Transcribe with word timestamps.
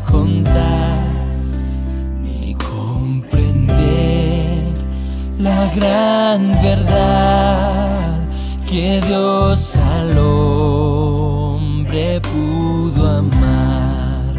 contar 0.00 1.06
ni 2.22 2.54
comprender 2.54 4.72
la 5.38 5.72
gran 5.74 6.52
verdad 6.62 8.28
que 8.68 9.00
Dios 9.06 9.76
al 9.76 10.18
hombre 10.18 12.20
pudo 12.20 13.18
amar 13.18 14.34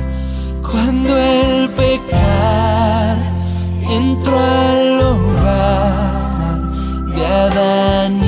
cuando 0.62 1.18
el 1.18 1.70
pecar 1.70 3.18
entró 3.90 4.40
al 4.40 5.02
hogar 5.02 6.62
de 7.16 7.26
Adán. 7.26 8.25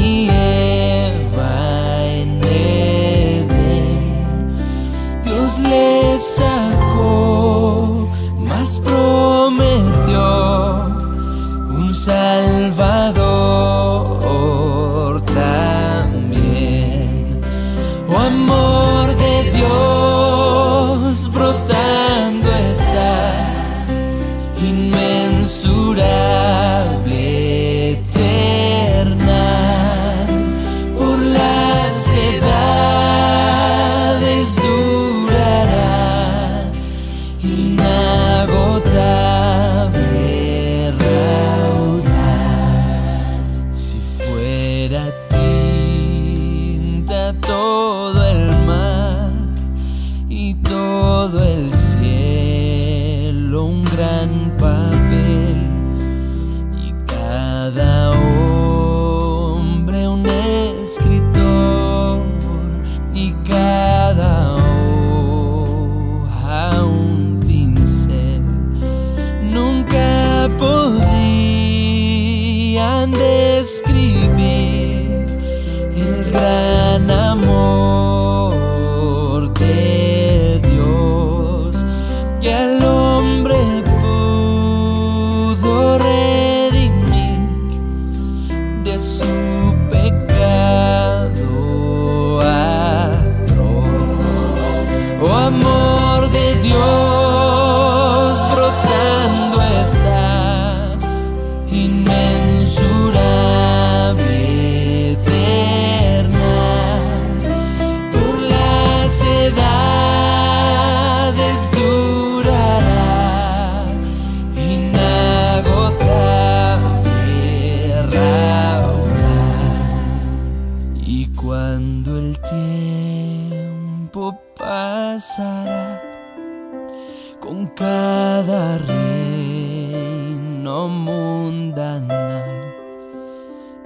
con 127.39 127.65
cada 127.75 128.77
reino 128.77 130.87
mundanal 130.87 132.75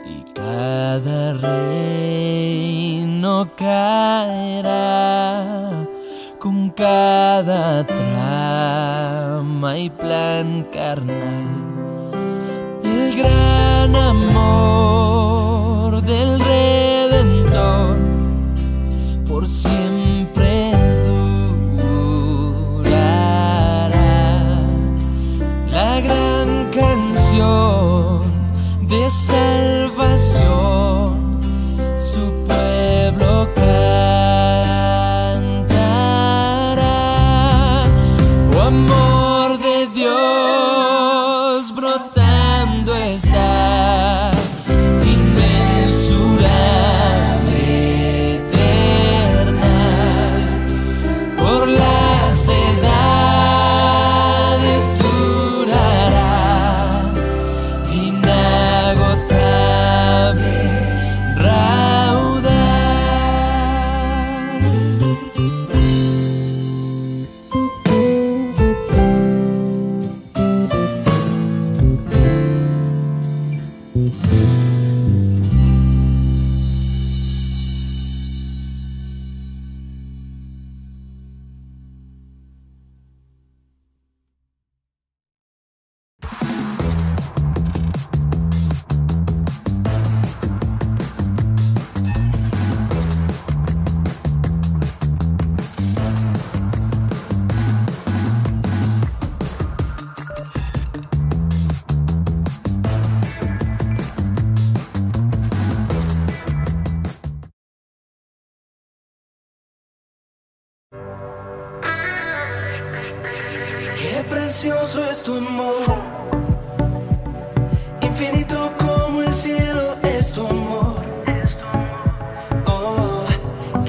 y 0.06 0.26
cada 0.34 1.34
reino 1.36 3.48
caerá 3.56 4.68
con 6.38 6.70
cada 6.72 7.88
trama 7.88 9.78
y 9.78 9.90
plan 9.90 10.68
carnal. 10.74 11.48
El 12.84 13.16
gran 13.16 13.96
amor 13.96 16.02
del 16.02 16.42
Redentor 16.42 18.00
por 19.26 19.48
siempre 19.48 20.01
this 28.92 29.30
and 29.30 29.71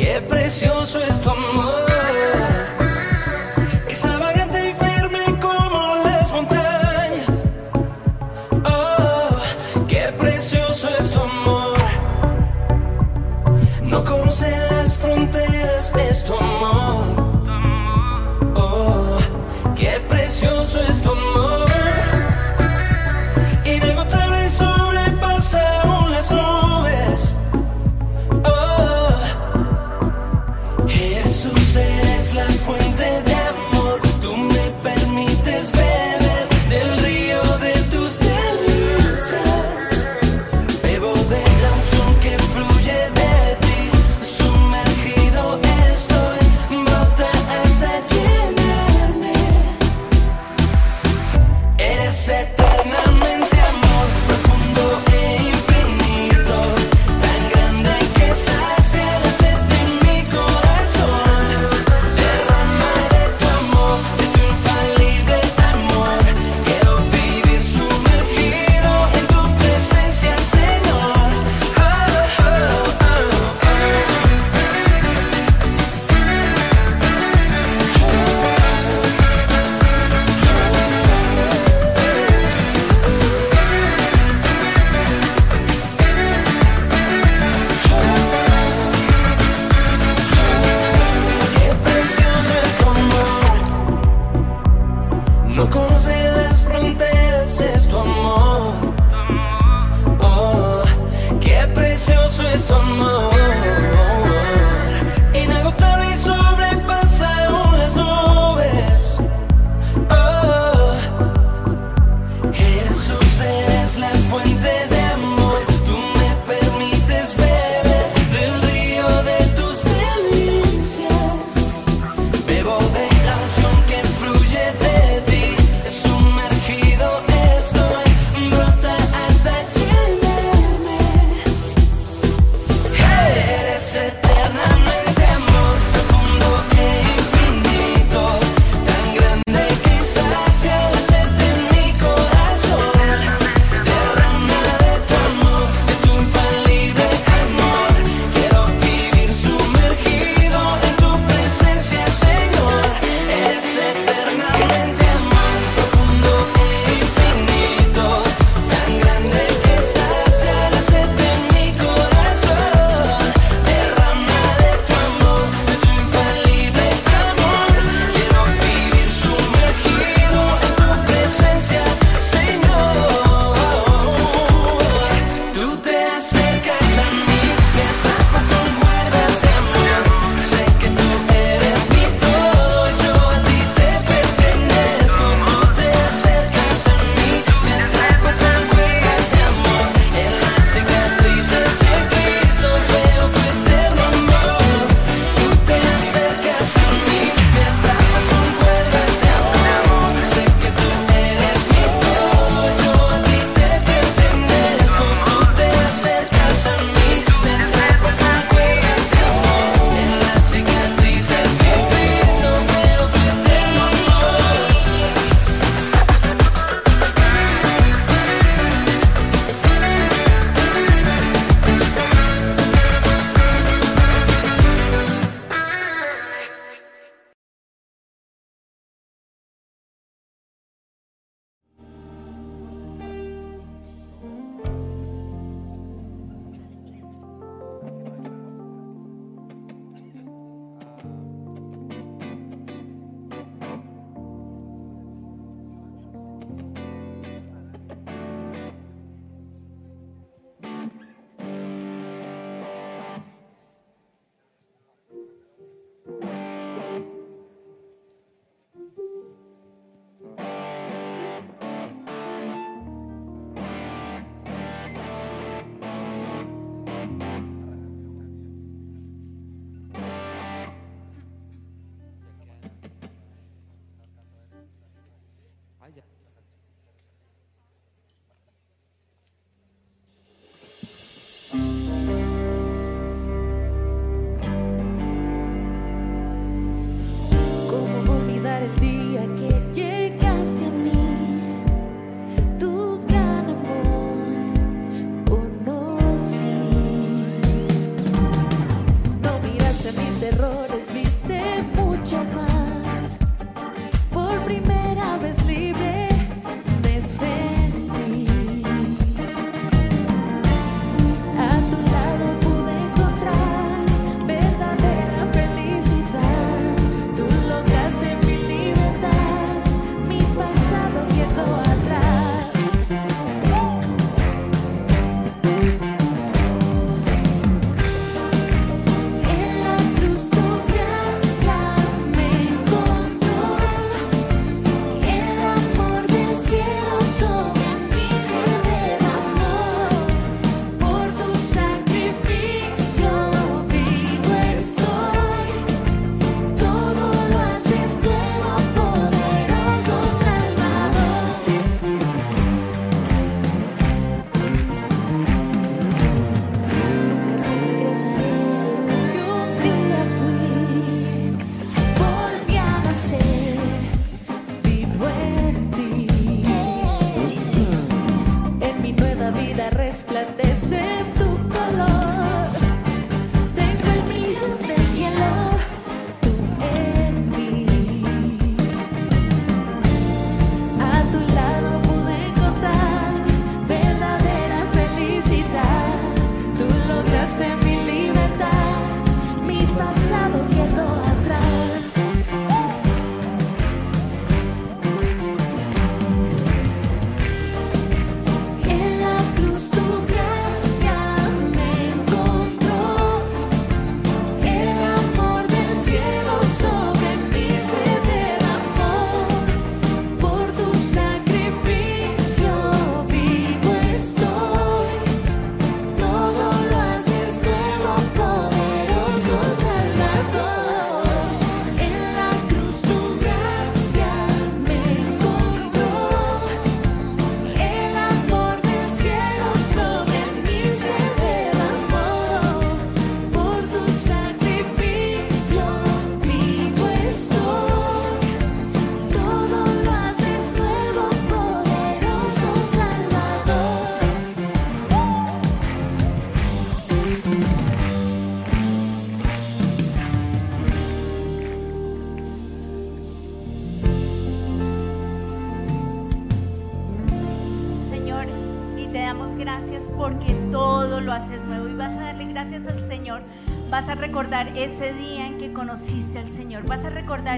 qué 0.03 0.21
precioso 0.21 0.99
es 0.99 1.21
tu 1.21 1.31
amor. 1.31 1.92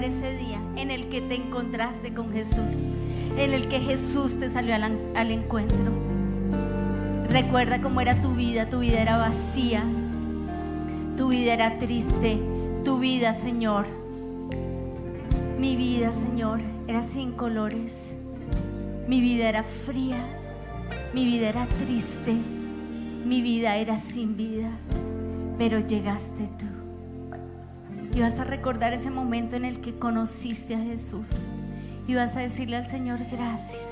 Ese 0.02 0.36
día 0.36 0.60
en 0.76 0.90
el 0.90 1.08
que 1.08 1.20
te 1.20 1.34
encontraste 1.34 2.12
con 2.12 2.32
Jesús. 2.32 2.90
En 3.36 3.52
el 3.52 3.68
que 3.68 3.80
Jesús 3.80 4.40
te 4.40 4.48
salió 4.48 4.74
al, 4.74 4.98
al 5.14 5.30
encuentro. 5.30 5.92
Recuerda 7.28 7.80
cómo 7.80 8.00
era 8.00 8.20
tu 8.20 8.34
vida. 8.34 8.68
Tu 8.68 8.80
vida 8.80 9.00
era 9.00 9.18
vacía. 9.18 9.84
Tu 11.16 11.28
vida 11.28 11.54
era 11.54 11.78
triste. 11.78 12.40
Tu 12.84 12.98
vida, 12.98 13.34
Señor. 13.34 13.86
Mi 15.58 15.76
vida, 15.76 16.12
Señor, 16.12 16.60
era 16.88 17.02
sin 17.02 17.32
colores. 17.32 18.14
Mi 19.06 19.20
vida 19.20 19.48
era 19.48 19.62
fría. 19.62 20.18
Mi 21.12 21.24
vida 21.24 21.48
era 21.50 21.66
triste. 21.66 22.34
Mi 23.24 23.42
vida 23.42 23.76
era 23.76 23.98
sin 23.98 24.36
vida 24.36 24.70
pero 25.58 25.78
llegaste 25.80 26.48
tú. 26.58 26.73
Y 28.14 28.20
vas 28.20 28.38
a 28.38 28.44
recordar 28.44 28.92
ese 28.92 29.10
momento 29.10 29.56
en 29.56 29.64
el 29.64 29.80
que 29.80 29.98
conociste 29.98 30.74
a 30.74 30.78
Jesús. 30.78 31.26
Y 32.06 32.14
vas 32.14 32.36
a 32.36 32.40
decirle 32.40 32.76
al 32.76 32.86
Señor 32.86 33.18
gracias. 33.30 33.82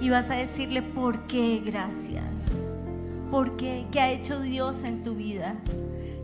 Y 0.00 0.10
vas 0.10 0.30
a 0.30 0.34
decirle 0.34 0.82
por 0.82 1.26
qué 1.26 1.62
gracias. 1.64 2.24
¿Por 3.30 3.56
qué? 3.56 3.86
¿Qué 3.92 4.00
ha 4.00 4.10
hecho 4.10 4.40
Dios 4.40 4.84
en 4.84 5.02
tu 5.02 5.14
vida? 5.14 5.54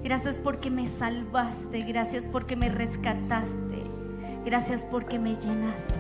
Gracias 0.03 0.39
porque 0.39 0.71
me 0.71 0.89
salvaste. 0.89 1.83
Gracias 1.83 2.25
porque 2.25 2.57
me 2.57 2.69
rescataste. 2.69 3.85
Gracias 4.45 4.83
porque 4.83 5.19
me 5.19 5.37
llenaste. 5.37 5.95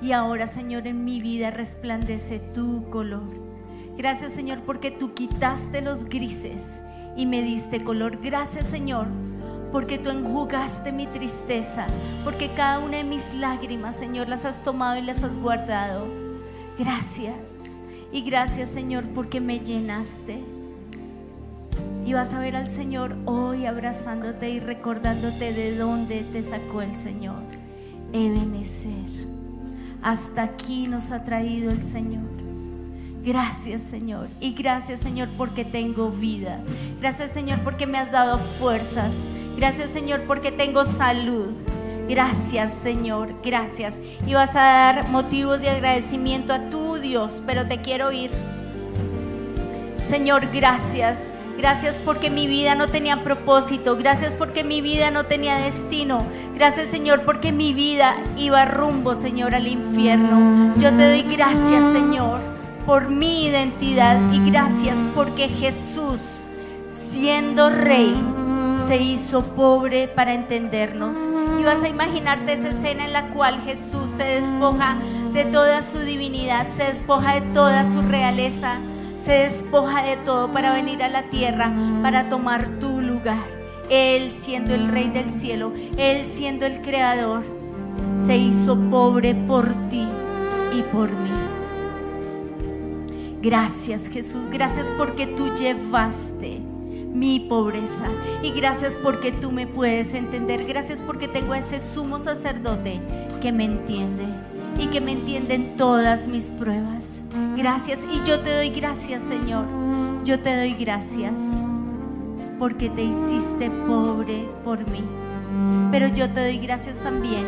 Y 0.00 0.12
ahora, 0.12 0.46
Señor, 0.46 0.86
en 0.86 1.04
mi 1.04 1.20
vida 1.20 1.50
resplandece 1.50 2.38
tu 2.38 2.88
color 2.88 3.50
Gracias 4.00 4.32
Señor 4.32 4.60
porque 4.60 4.90
tú 4.90 5.12
quitaste 5.12 5.82
los 5.82 6.06
grises 6.06 6.80
y 7.18 7.26
me 7.26 7.42
diste 7.42 7.84
color. 7.84 8.18
Gracias 8.22 8.66
Señor 8.66 9.08
porque 9.72 9.98
tú 9.98 10.10
enjugaste 10.10 10.92
mi 10.92 11.06
tristeza, 11.06 11.86
porque 12.24 12.48
cada 12.48 12.78
una 12.78 12.98
de 12.98 13.04
mis 13.04 13.34
lágrimas, 13.34 13.96
Señor, 13.96 14.28
las 14.28 14.44
has 14.44 14.62
tomado 14.62 14.98
y 14.98 15.02
las 15.02 15.22
has 15.22 15.38
guardado. 15.38 16.06
Gracias. 16.78 17.34
Y 18.12 18.22
gracias, 18.22 18.70
Señor, 18.70 19.04
porque 19.14 19.40
me 19.40 19.60
llenaste. 19.60 20.42
Y 22.04 22.12
vas 22.12 22.34
a 22.34 22.40
ver 22.40 22.56
al 22.56 22.68
Señor 22.68 23.16
hoy 23.26 23.66
abrazándote 23.66 24.50
y 24.50 24.58
recordándote 24.58 25.52
de 25.52 25.76
dónde 25.76 26.24
te 26.24 26.42
sacó 26.42 26.82
el 26.82 26.96
Señor. 26.96 27.42
Ebenecer. 28.12 29.28
Hasta 30.02 30.42
aquí 30.42 30.88
nos 30.88 31.12
ha 31.12 31.24
traído 31.24 31.70
el 31.70 31.84
Señor. 31.84 32.24
Gracias 33.24 33.82
Señor. 33.82 34.28
Y 34.40 34.54
gracias 34.54 35.00
Señor 35.00 35.28
porque 35.36 35.64
tengo 35.64 36.10
vida. 36.10 36.60
Gracias 37.00 37.30
Señor 37.30 37.60
porque 37.60 37.86
me 37.86 37.98
has 37.98 38.10
dado 38.10 38.38
fuerzas. 38.38 39.14
Gracias 39.60 39.90
Señor 39.90 40.22
porque 40.26 40.50
tengo 40.50 40.86
salud. 40.86 41.52
Gracias 42.08 42.72
Señor, 42.72 43.34
gracias. 43.44 44.00
Y 44.26 44.32
vas 44.32 44.56
a 44.56 44.60
dar 44.62 45.08
motivos 45.08 45.60
de 45.60 45.68
agradecimiento 45.68 46.54
a 46.54 46.70
tu 46.70 46.96
Dios, 46.96 47.42
pero 47.46 47.66
te 47.66 47.82
quiero 47.82 48.06
oír. 48.06 48.30
Señor, 50.08 50.48
gracias. 50.50 51.18
Gracias 51.58 51.98
porque 52.02 52.30
mi 52.30 52.46
vida 52.46 52.74
no 52.74 52.88
tenía 52.88 53.22
propósito. 53.22 53.98
Gracias 53.98 54.34
porque 54.34 54.64
mi 54.64 54.80
vida 54.80 55.10
no 55.10 55.24
tenía 55.24 55.56
destino. 55.56 56.24
Gracias 56.54 56.88
Señor 56.88 57.26
porque 57.26 57.52
mi 57.52 57.74
vida 57.74 58.16
iba 58.38 58.64
rumbo, 58.64 59.14
Señor, 59.14 59.54
al 59.54 59.66
infierno. 59.66 60.72
Yo 60.78 60.88
te 60.96 61.06
doy 61.06 61.22
gracias, 61.34 61.92
Señor 61.92 62.40
por 62.86 63.10
mi 63.10 63.44
identidad 63.44 64.18
y 64.32 64.50
gracias 64.50 64.96
porque 65.14 65.48
Jesús, 65.48 66.46
siendo 66.90 67.68
rey, 67.68 68.16
se 68.90 68.96
hizo 68.96 69.44
pobre 69.44 70.08
para 70.08 70.34
entendernos. 70.34 71.16
Y 71.60 71.62
vas 71.62 71.84
a 71.84 71.88
imaginarte 71.88 72.54
esa 72.54 72.70
escena 72.70 73.04
en 73.04 73.12
la 73.12 73.28
cual 73.28 73.60
Jesús 73.60 74.10
se 74.10 74.24
despoja 74.24 74.96
de 75.32 75.44
toda 75.44 75.80
su 75.82 76.00
divinidad, 76.00 76.68
se 76.70 76.82
despoja 76.82 77.34
de 77.34 77.42
toda 77.52 77.88
su 77.92 78.02
realeza, 78.02 78.78
se 79.24 79.30
despoja 79.30 80.02
de 80.02 80.16
todo 80.16 80.50
para 80.50 80.72
venir 80.72 81.04
a 81.04 81.08
la 81.08 81.30
tierra, 81.30 81.72
para 82.02 82.28
tomar 82.28 82.66
tu 82.80 83.00
lugar. 83.00 83.46
Él 83.90 84.32
siendo 84.32 84.74
el 84.74 84.88
rey 84.88 85.08
del 85.08 85.30
cielo, 85.30 85.72
Él 85.96 86.26
siendo 86.26 86.66
el 86.66 86.82
creador, 86.82 87.44
se 88.16 88.38
hizo 88.38 88.76
pobre 88.90 89.36
por 89.36 89.68
ti 89.88 90.08
y 90.76 90.82
por 90.92 91.12
mí. 91.12 91.30
Gracias 93.40 94.08
Jesús, 94.08 94.48
gracias 94.48 94.92
porque 94.98 95.28
tú 95.28 95.54
llevaste 95.54 96.69
mi 97.12 97.40
pobreza 97.40 98.06
y 98.42 98.52
gracias 98.52 98.96
porque 99.02 99.32
tú 99.32 99.50
me 99.50 99.66
puedes 99.66 100.14
entender, 100.14 100.64
gracias 100.64 101.02
porque 101.02 101.28
tengo 101.28 101.54
ese 101.54 101.80
sumo 101.80 102.18
sacerdote 102.18 103.00
que 103.40 103.52
me 103.52 103.64
entiende 103.64 104.24
y 104.78 104.86
que 104.86 105.00
me 105.00 105.12
entiende 105.12 105.54
en 105.54 105.76
todas 105.76 106.28
mis 106.28 106.50
pruebas. 106.50 107.20
Gracias 107.56 108.00
y 108.10 108.22
yo 108.24 108.40
te 108.40 108.54
doy 108.54 108.70
gracias 108.70 109.22
Señor, 109.22 109.66
yo 110.24 110.40
te 110.40 110.56
doy 110.56 110.74
gracias 110.74 111.34
porque 112.58 112.90
te 112.90 113.02
hiciste 113.02 113.70
pobre 113.70 114.48
por 114.64 114.78
mí. 114.90 115.02
Pero 115.90 116.06
yo 116.08 116.30
te 116.30 116.40
doy 116.40 116.58
gracias 116.58 116.98
también 116.98 117.44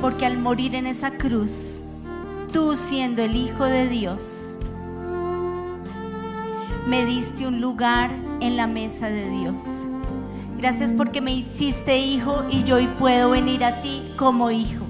porque 0.00 0.24
al 0.24 0.38
morir 0.38 0.74
en 0.74 0.86
esa 0.86 1.10
cruz, 1.10 1.84
tú 2.52 2.74
siendo 2.76 3.22
el 3.22 3.36
Hijo 3.36 3.64
de 3.64 3.88
Dios, 3.88 4.58
me 6.86 7.04
diste 7.04 7.46
un 7.46 7.60
lugar 7.60 8.29
en 8.40 8.56
la 8.56 8.66
mesa 8.66 9.08
de 9.08 9.28
Dios. 9.30 9.86
Gracias 10.56 10.92
porque 10.92 11.20
me 11.20 11.32
hiciste 11.32 11.98
hijo 11.98 12.44
y 12.50 12.64
yo 12.64 12.76
hoy 12.76 12.86
puedo 12.86 13.30
venir 13.30 13.64
a 13.64 13.80
ti 13.80 14.02
como 14.16 14.50
hijo. 14.50 14.84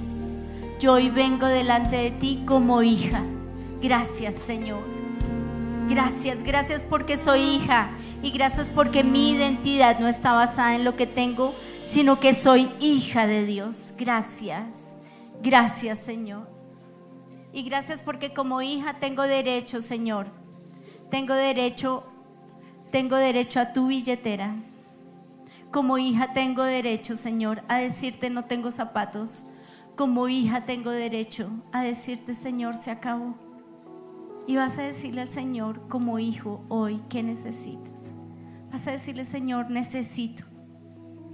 Yo 0.80 0.94
hoy 0.94 1.10
vengo 1.10 1.46
delante 1.46 1.96
de 1.96 2.10
ti 2.10 2.42
como 2.46 2.82
hija. 2.82 3.22
Gracias 3.80 4.34
Señor. 4.34 4.82
Gracias, 5.88 6.42
gracias 6.42 6.82
porque 6.82 7.18
soy 7.18 7.40
hija 7.40 7.90
y 8.22 8.30
gracias 8.30 8.68
porque 8.68 9.02
mi 9.02 9.32
identidad 9.32 9.98
no 9.98 10.08
está 10.08 10.32
basada 10.32 10.74
en 10.74 10.84
lo 10.84 10.94
que 10.94 11.06
tengo, 11.06 11.54
sino 11.82 12.20
que 12.20 12.34
soy 12.34 12.70
hija 12.80 13.26
de 13.26 13.44
Dios. 13.44 13.94
Gracias, 13.98 14.96
gracias 15.42 15.98
Señor. 15.98 16.48
Y 17.52 17.64
gracias 17.64 18.00
porque 18.00 18.32
como 18.32 18.62
hija 18.62 18.94
tengo 19.00 19.22
derecho, 19.22 19.82
Señor, 19.82 20.28
tengo 21.10 21.34
derecho, 21.34 22.04
tengo 22.90 23.16
derecho 23.16 23.60
a 23.60 23.72
tu 23.72 23.86
billetera. 23.88 24.54
Como 25.70 25.98
hija 25.98 26.32
tengo 26.32 26.64
derecho, 26.64 27.16
Señor, 27.16 27.62
a 27.68 27.78
decirte 27.78 28.30
no 28.30 28.42
tengo 28.42 28.70
zapatos. 28.70 29.44
Como 29.96 30.28
hija 30.28 30.64
tengo 30.64 30.90
derecho 30.90 31.50
a 31.72 31.82
decirte, 31.82 32.34
Señor, 32.34 32.74
se 32.74 32.90
acabó. 32.90 33.34
Y 34.46 34.56
vas 34.56 34.78
a 34.78 34.82
decirle 34.82 35.20
al 35.20 35.28
Señor 35.28 35.86
como 35.88 36.18
hijo 36.18 36.64
hoy, 36.68 37.00
¿qué 37.08 37.22
necesitas? 37.22 37.94
Vas 38.72 38.86
a 38.88 38.92
decirle, 38.92 39.24
Señor, 39.24 39.70
necesito, 39.70 40.44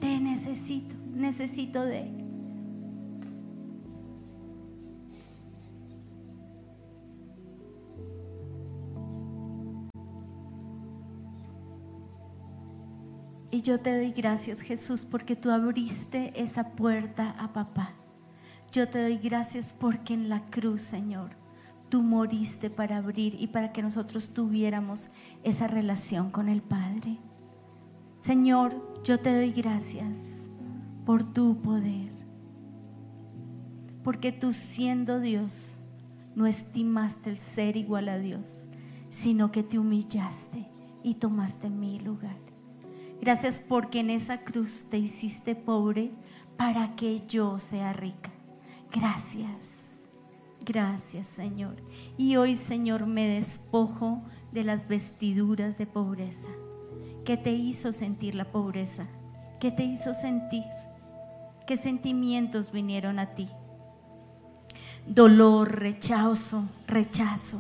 te 0.01 0.21
necesito, 0.21 0.97
necesito 1.15 1.85
de 1.85 2.26
Y 13.57 13.63
yo 13.63 13.81
te 13.81 13.97
doy 13.97 14.11
gracias, 14.11 14.61
Jesús, 14.61 15.07
porque 15.11 15.35
tú 15.35 15.51
abriste 15.51 16.31
esa 16.39 16.73
puerta 16.73 17.31
a 17.39 17.55
papá. 17.55 17.95
Yo 18.71 18.87
te 18.87 19.01
doy 19.01 19.17
gracias 19.17 19.73
porque 19.73 20.13
en 20.13 20.29
la 20.29 20.45
cruz, 20.51 20.83
Señor, 20.83 21.31
tú 21.89 22.03
moriste 22.03 22.69
para 22.69 22.99
abrir 22.99 23.35
y 23.41 23.47
para 23.47 23.73
que 23.73 23.81
nosotros 23.81 24.35
tuviéramos 24.35 25.09
esa 25.43 25.69
relación 25.69 26.29
con 26.29 26.51
el 26.51 26.61
Padre. 26.61 27.17
Señor, 28.21 29.03
yo 29.05 29.21
te 29.21 29.35
doy 29.35 29.53
gracias 29.53 30.51
por 31.07 31.25
tu 31.25 31.63
poder. 31.63 32.13
Porque 34.05 34.33
tú 34.33 34.53
siendo 34.53 35.19
Dios, 35.19 35.79
no 36.35 36.47
estimaste 36.47 37.31
el 37.31 37.39
ser 37.39 37.79
igual 37.79 38.11
a 38.11 38.19
Dios, 38.19 38.69
sino 39.09 39.51
que 39.51 39.63
te 39.63 39.79
humillaste 39.79 40.69
y 41.03 41.15
tomaste 41.15 41.71
mi 41.71 41.99
lugar. 42.01 42.46
Gracias 43.21 43.61
porque 43.61 44.01
en 44.01 44.11
esa 44.11 44.39
cruz 44.39 44.85
te 44.91 44.99
hiciste 44.99 45.55
pobre 45.55 46.11
para 46.57 46.95
que 46.97 47.23
yo 47.27 47.59
sea 47.59 47.93
rica. 47.93 48.31
Gracias. 48.93 50.05
Gracias, 50.65 51.29
Señor. 51.29 51.77
Y 52.19 52.37
hoy, 52.37 52.57
Señor, 52.57 53.07
me 53.07 53.27
despojo 53.29 54.23
de 54.53 54.65
las 54.65 54.89
vestiduras 54.89 55.79
de 55.79 55.87
pobreza. 55.87 56.49
¿Qué 57.25 57.37
te 57.37 57.53
hizo 57.53 57.93
sentir 57.93 58.35
la 58.35 58.51
pobreza? 58.51 59.07
¿Qué 59.61 59.71
te 59.71 59.85
hizo 59.85 60.15
sentir? 60.15 60.65
¿Qué 61.67 61.77
sentimientos 61.77 62.73
vinieron 62.73 63.19
a 63.19 63.35
ti? 63.35 63.49
Dolor, 65.07 65.79
rechazo, 65.79 66.65
rechazo. 66.87 67.59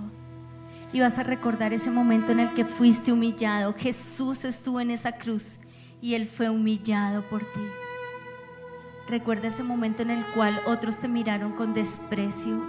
Y 0.92 1.00
vas 1.00 1.18
a 1.18 1.22
recordar 1.22 1.72
ese 1.72 1.90
momento 1.90 2.32
en 2.32 2.40
el 2.40 2.54
que 2.54 2.64
fuiste 2.64 3.12
humillado. 3.12 3.74
Jesús 3.74 4.44
estuvo 4.44 4.80
en 4.80 4.90
esa 4.90 5.12
cruz 5.12 5.58
y 6.00 6.14
Él 6.14 6.26
fue 6.26 6.48
humillado 6.48 7.26
por 7.28 7.44
ti. 7.44 7.60
Recuerda 9.08 9.48
ese 9.48 9.62
momento 9.62 10.02
en 10.02 10.10
el 10.10 10.26
cual 10.32 10.60
otros 10.66 10.98
te 10.98 11.06
miraron 11.06 11.52
con 11.52 11.74
desprecio, 11.74 12.60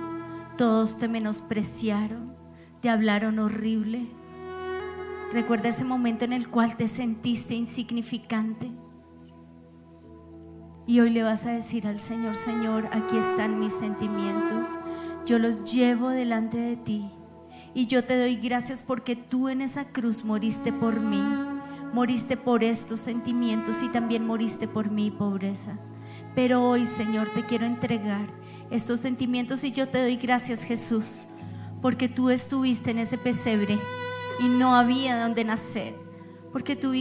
todos 0.56 1.00
te 1.00 1.08
menospreciaron, 1.08 2.36
te 2.82 2.90
hablaron 2.90 3.40
horrible. 3.40 4.08
Recuerda 5.34 5.70
ese 5.70 5.84
momento 5.84 6.26
en 6.26 6.34
el 6.34 6.48
cual 6.48 6.78
te 6.78 6.88
sentiste 6.88 7.56
insignificante. 7.56 8.72
Y 10.86 11.00
hoy 11.00 11.10
le 11.10 11.24
vas 11.24 11.46
a 11.46 11.52
decir 11.52 11.86
al 11.88 12.00
Señor, 12.00 12.36
Señor, 12.36 12.88
aquí 12.92 13.18
están 13.18 13.60
mis 13.60 13.74
sentimientos. 13.74 14.68
Yo 15.26 15.38
los 15.40 15.72
llevo 15.74 16.10
delante 16.10 16.58
de 16.58 16.78
ti. 16.78 17.12
Y 17.74 17.88
yo 17.88 18.04
te 18.04 18.18
doy 18.20 18.36
gracias 18.38 18.84
porque 18.84 19.16
tú 19.16 19.50
en 19.50 19.62
esa 19.62 19.86
cruz 19.86 20.24
moriste 20.24 20.74
por 20.74 21.00
mí. 21.00 21.24
Moriste 21.94 22.38
por 22.38 22.64
estos 22.64 23.00
sentimientos 23.00 23.82
y 23.84 23.90
también 23.90 24.26
moriste 24.26 24.68
por 24.68 24.92
mi 24.92 25.12
pobreza. 25.12 25.78
Pero 26.36 26.64
hoy, 26.64 26.86
Señor, 26.86 27.30
te 27.30 27.46
quiero 27.46 27.66
entregar 27.66 28.28
estos 28.70 29.00
sentimientos 29.00 29.64
y 29.64 29.72
yo 29.72 29.88
te 29.88 30.02
doy 30.02 30.18
gracias, 30.18 30.64
Jesús, 30.64 31.26
porque 31.82 32.10
tú 32.10 32.30
estuviste 32.30 32.92
en 32.92 33.00
ese 33.00 33.18
pesebre 33.18 33.78
y 34.40 34.50
no 34.50 34.76
había 34.76 35.22
donde 35.22 35.46
nacer. 35.46 35.96
Porque 36.52 36.76
tú, 36.76 36.94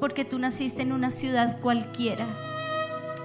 porque 0.00 0.24
tú 0.24 0.38
naciste 0.38 0.82
en 0.82 0.92
una 0.92 1.10
ciudad 1.10 1.60
cualquiera 1.60 2.26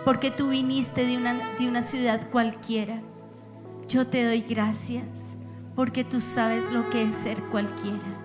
porque 0.03 0.31
tú 0.31 0.49
viniste 0.49 1.05
de 1.05 1.17
una, 1.17 1.55
de 1.57 1.67
una 1.67 1.81
ciudad 1.81 2.29
cualquiera. 2.31 3.01
Yo 3.87 4.07
te 4.07 4.25
doy 4.25 4.41
gracias 4.41 5.05
porque 5.75 6.03
tú 6.03 6.19
sabes 6.19 6.71
lo 6.71 6.89
que 6.89 7.03
es 7.03 7.13
ser 7.13 7.41
cualquiera. 7.45 8.17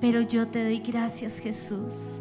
Pero 0.00 0.20
yo 0.22 0.48
te 0.48 0.62
doy 0.64 0.78
gracias 0.78 1.38
Jesús 1.38 2.20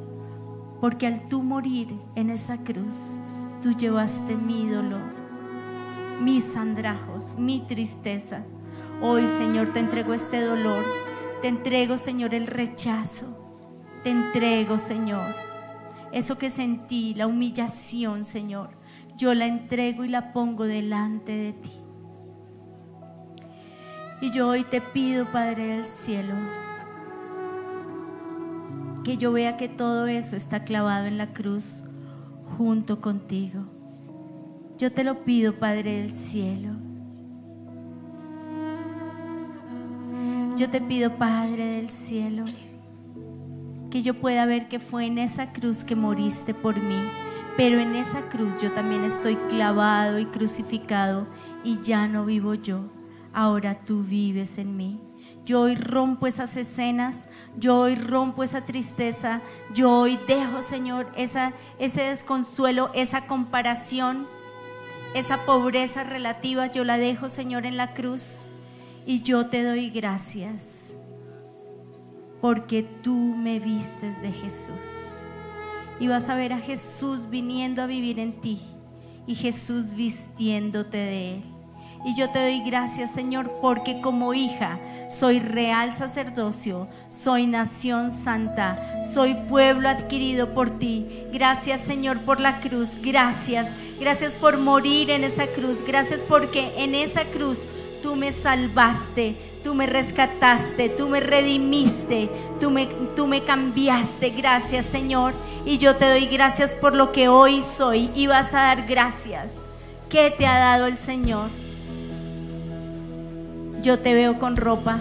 porque 0.81 1.07
al 1.07 1.27
tú 1.27 1.43
morir 1.43 1.93
en 2.15 2.29
esa 2.29 2.57
cruz, 2.63 3.19
tú 3.61 3.73
llevaste 3.73 4.37
mi 4.37 4.65
dolor, 4.65 5.01
mis 6.21 6.55
andrajos, 6.55 7.35
mi 7.37 7.59
tristeza. 7.59 8.45
Hoy 9.01 9.27
Señor 9.27 9.73
te 9.73 9.79
entrego 9.79 10.13
este 10.13 10.41
dolor, 10.41 10.85
te 11.41 11.49
entrego 11.49 11.97
Señor 11.97 12.33
el 12.33 12.47
rechazo, 12.47 13.27
te 14.03 14.11
entrego 14.11 14.79
Señor 14.79 15.49
eso 16.11 16.39
que 16.39 16.49
sentí, 16.49 17.13
la 17.13 17.27
humillación, 17.27 18.25
Señor, 18.25 18.71
yo 19.15 19.35
la 19.35 19.45
entrego 19.45 20.03
y 20.03 20.07
la 20.07 20.33
pongo 20.33 20.63
delante 20.63 21.31
de 21.31 21.53
ti. 21.53 21.69
Y 24.21 24.31
yo 24.31 24.47
hoy 24.47 24.63
te 24.63 24.81
pido, 24.81 25.31
Padre 25.31 25.67
del 25.67 25.85
cielo, 25.85 26.35
que 29.03 29.17
yo 29.17 29.31
vea 29.31 29.57
que 29.57 29.69
todo 29.69 30.07
eso 30.07 30.35
está 30.35 30.63
clavado 30.63 31.05
en 31.05 31.17
la 31.17 31.33
cruz 31.33 31.83
junto 32.57 33.01
contigo. 33.01 33.63
Yo 34.77 34.91
te 34.91 35.03
lo 35.03 35.23
pido, 35.23 35.59
Padre 35.59 36.01
del 36.01 36.11
cielo. 36.11 36.73
Yo 40.57 40.69
te 40.69 40.81
pido, 40.81 41.17
Padre 41.17 41.65
del 41.65 41.89
cielo 41.89 42.45
que 43.89 44.01
yo 44.01 44.13
pueda 44.13 44.45
ver 44.45 44.67
que 44.67 44.79
fue 44.79 45.05
en 45.05 45.17
esa 45.17 45.51
cruz 45.51 45.83
que 45.83 45.95
moriste 45.95 46.53
por 46.53 46.79
mí. 46.79 47.01
Pero 47.57 47.79
en 47.79 47.95
esa 47.95 48.29
cruz 48.29 48.61
yo 48.61 48.71
también 48.71 49.03
estoy 49.03 49.35
clavado 49.49 50.19
y 50.19 50.25
crucificado 50.25 51.27
y 51.63 51.81
ya 51.81 52.07
no 52.07 52.25
vivo 52.25 52.53
yo. 52.53 52.98
Ahora 53.33 53.85
tú 53.85 54.03
vives 54.03 54.57
en 54.57 54.75
mí. 54.75 54.99
Yo 55.45 55.61
hoy 55.61 55.75
rompo 55.75 56.27
esas 56.27 56.55
escenas, 56.57 57.27
yo 57.57 57.79
hoy 57.79 57.95
rompo 57.95 58.43
esa 58.43 58.65
tristeza, 58.65 59.41
yo 59.73 59.91
hoy 59.91 60.19
dejo, 60.27 60.61
Señor, 60.61 61.11
esa, 61.15 61.53
ese 61.79 62.03
desconsuelo, 62.03 62.91
esa 62.93 63.25
comparación, 63.25 64.27
esa 65.15 65.45
pobreza 65.45 66.03
relativa, 66.03 66.67
yo 66.67 66.83
la 66.83 66.97
dejo, 66.97 67.29
Señor, 67.29 67.65
en 67.65 67.77
la 67.77 67.93
cruz 67.93 68.49
y 69.05 69.23
yo 69.23 69.47
te 69.47 69.63
doy 69.63 69.89
gracias 69.89 70.93
porque 72.41 72.83
tú 72.83 73.35
me 73.35 73.59
vistes 73.59 74.21
de 74.21 74.31
Jesús. 74.31 75.25
Y 75.99 76.07
vas 76.07 76.29
a 76.29 76.35
ver 76.35 76.53
a 76.53 76.59
Jesús 76.59 77.29
viniendo 77.29 77.81
a 77.81 77.87
vivir 77.87 78.19
en 78.19 78.39
ti 78.39 78.59
y 79.27 79.35
Jesús 79.35 79.95
vistiéndote 79.95 80.97
de 80.97 81.35
Él. 81.35 81.58
Y 82.05 82.15
yo 82.15 82.29
te 82.29 82.39
doy 82.39 82.61
gracias, 82.61 83.11
Señor, 83.11 83.51
porque 83.61 83.99
como 83.99 84.33
hija 84.33 84.79
soy 85.09 85.39
real 85.39 85.91
sacerdocio, 85.91 86.87
soy 87.09 87.45
nación 87.45 88.11
santa, 88.11 89.03
soy 89.03 89.33
pueblo 89.33 89.89
adquirido 89.89 90.53
por 90.53 90.69
ti. 90.69 91.05
Gracias, 91.33 91.81
Señor, 91.81 92.21
por 92.21 92.39
la 92.39 92.61
cruz. 92.61 92.97
Gracias. 93.01 93.69
Gracias 93.99 94.35
por 94.35 94.57
morir 94.57 95.09
en 95.09 95.25
esa 95.25 95.47
cruz. 95.47 95.83
Gracias 95.85 96.21
porque 96.21 96.71
en 96.77 96.95
esa 96.95 97.25
cruz 97.25 97.67
tú 98.01 98.15
me 98.15 98.31
salvaste, 98.31 99.35
tú 99.61 99.75
me 99.75 99.85
rescataste, 99.85 100.87
tú 100.87 101.09
me 101.09 101.19
redimiste, 101.19 102.29
tú 102.61 102.71
me, 102.71 102.85
tú 103.13 103.27
me 103.27 103.43
cambiaste. 103.43 104.29
Gracias 104.29 104.85
Señor. 104.85 105.33
Y 105.65 105.79
yo 105.79 105.97
te 105.97 106.09
doy 106.09 106.27
gracias 106.27 106.75
por 106.75 106.95
lo 106.95 107.11
que 107.11 107.27
hoy 107.27 107.61
soy 107.61 108.09
y 108.15 108.27
vas 108.27 108.53
a 108.53 108.61
dar 108.61 108.87
gracias. 108.87 109.65
¿Qué 110.09 110.31
te 110.31 110.47
ha 110.47 110.57
dado 110.57 110.87
el 110.87 110.97
Señor? 110.97 111.49
Yo 113.81 113.99
te 113.99 114.13
veo 114.13 114.39
con 114.39 114.57
ropa. 114.57 114.99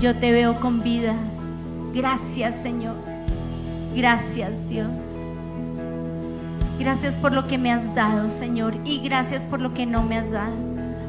Yo 0.00 0.16
te 0.16 0.32
veo 0.32 0.60
con 0.60 0.82
vida. 0.82 1.14
Gracias 1.94 2.62
Señor. 2.62 2.96
Gracias 3.94 4.66
Dios. 4.68 4.88
Gracias 6.78 7.16
por 7.16 7.32
lo 7.32 7.46
que 7.46 7.56
me 7.56 7.72
has 7.72 7.94
dado, 7.94 8.28
Señor, 8.28 8.74
y 8.84 9.00
gracias 9.00 9.44
por 9.44 9.60
lo 9.60 9.72
que 9.72 9.86
no 9.86 10.02
me 10.02 10.18
has 10.18 10.32
dado, 10.32 10.56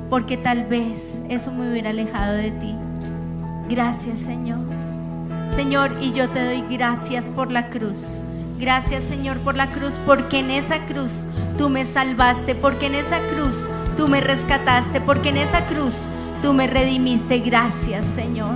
porque 0.10 0.38
tal 0.38 0.66
vez 0.66 1.24
eso 1.28 1.52
me 1.52 1.70
hubiera 1.70 1.90
alejado 1.90 2.34
de 2.34 2.52
ti. 2.52 2.76
Gracias, 3.68 4.20
Señor. 4.20 4.60
Señor, 5.50 5.98
y 6.02 6.12
yo 6.12 6.30
te 6.30 6.46
doy 6.46 6.64
gracias 6.70 7.30
por 7.30 7.52
la 7.52 7.70
cruz. 7.70 8.26
Gracias, 8.60 9.04
Señor, 9.04 9.38
por 9.40 9.56
la 9.56 9.72
cruz, 9.72 10.00
porque 10.06 10.40
en 10.40 10.52
esa 10.52 10.86
cruz 10.86 11.26
tú 11.58 11.70
me 11.70 11.84
salvaste, 11.84 12.56
porque 12.56 12.88
en 12.88 12.96
esa 12.96 13.20
cruz 13.28 13.70
tú 13.98 14.08
me 14.08 14.22
rescataste, 14.22 15.02
porque 15.02 15.30
en 15.30 15.38
esa 15.38 15.66
cruz 15.66 16.00
tú 16.42 16.54
me 16.54 16.68
redimiste. 16.68 17.40
Gracias, 17.40 18.06
Señor. 18.06 18.56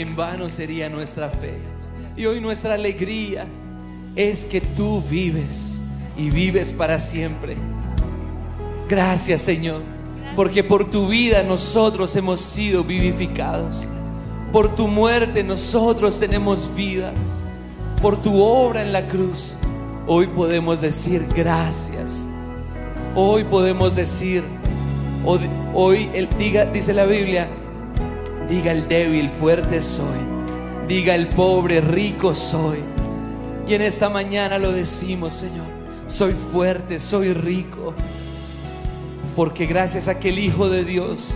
En 0.00 0.16
vano 0.16 0.48
sería 0.48 0.88
nuestra 0.88 1.28
fe. 1.28 1.58
Y 2.16 2.26
hoy 2.26 2.40
nuestra 2.40 2.74
alegría 2.74 3.46
es 4.16 4.44
que 4.44 4.60
tú 4.60 5.02
vives 5.02 5.80
y 6.16 6.30
vives 6.30 6.72
para 6.72 6.98
siempre. 6.98 7.56
Gracias 8.88 9.42
Señor, 9.42 9.82
porque 10.34 10.64
por 10.64 10.88
tu 10.88 11.08
vida 11.08 11.42
nosotros 11.42 12.16
hemos 12.16 12.40
sido 12.40 12.84
vivificados. 12.84 13.86
Por 14.52 14.74
tu 14.74 14.88
muerte 14.88 15.44
nosotros 15.44 16.18
tenemos 16.18 16.74
vida 16.74 17.12
por 18.00 18.16
tu 18.22 18.40
obra 18.40 18.82
en 18.82 18.92
la 18.92 19.08
cruz, 19.08 19.54
hoy 20.06 20.28
podemos 20.28 20.80
decir 20.80 21.26
gracias. 21.34 22.26
Hoy 23.16 23.42
podemos 23.42 23.96
decir, 23.96 24.44
hoy, 25.74 26.08
el, 26.14 26.28
diga, 26.38 26.66
dice 26.66 26.94
la 26.94 27.06
Biblia, 27.06 27.48
diga 28.48 28.72
el 28.72 28.88
débil, 28.88 29.30
fuerte 29.30 29.82
soy. 29.82 30.18
Diga 30.88 31.14
el 31.14 31.28
pobre, 31.28 31.80
rico 31.80 32.34
soy. 32.34 32.78
Y 33.66 33.74
en 33.74 33.82
esta 33.82 34.08
mañana 34.08 34.58
lo 34.58 34.72
decimos, 34.72 35.34
Señor. 35.34 35.66
Soy 36.06 36.32
fuerte, 36.32 36.98
soy 37.00 37.34
rico. 37.34 37.94
Porque 39.36 39.66
gracias 39.66 40.08
a 40.08 40.18
que 40.18 40.30
el 40.30 40.38
Hijo 40.38 40.68
de 40.68 40.84
Dios 40.84 41.34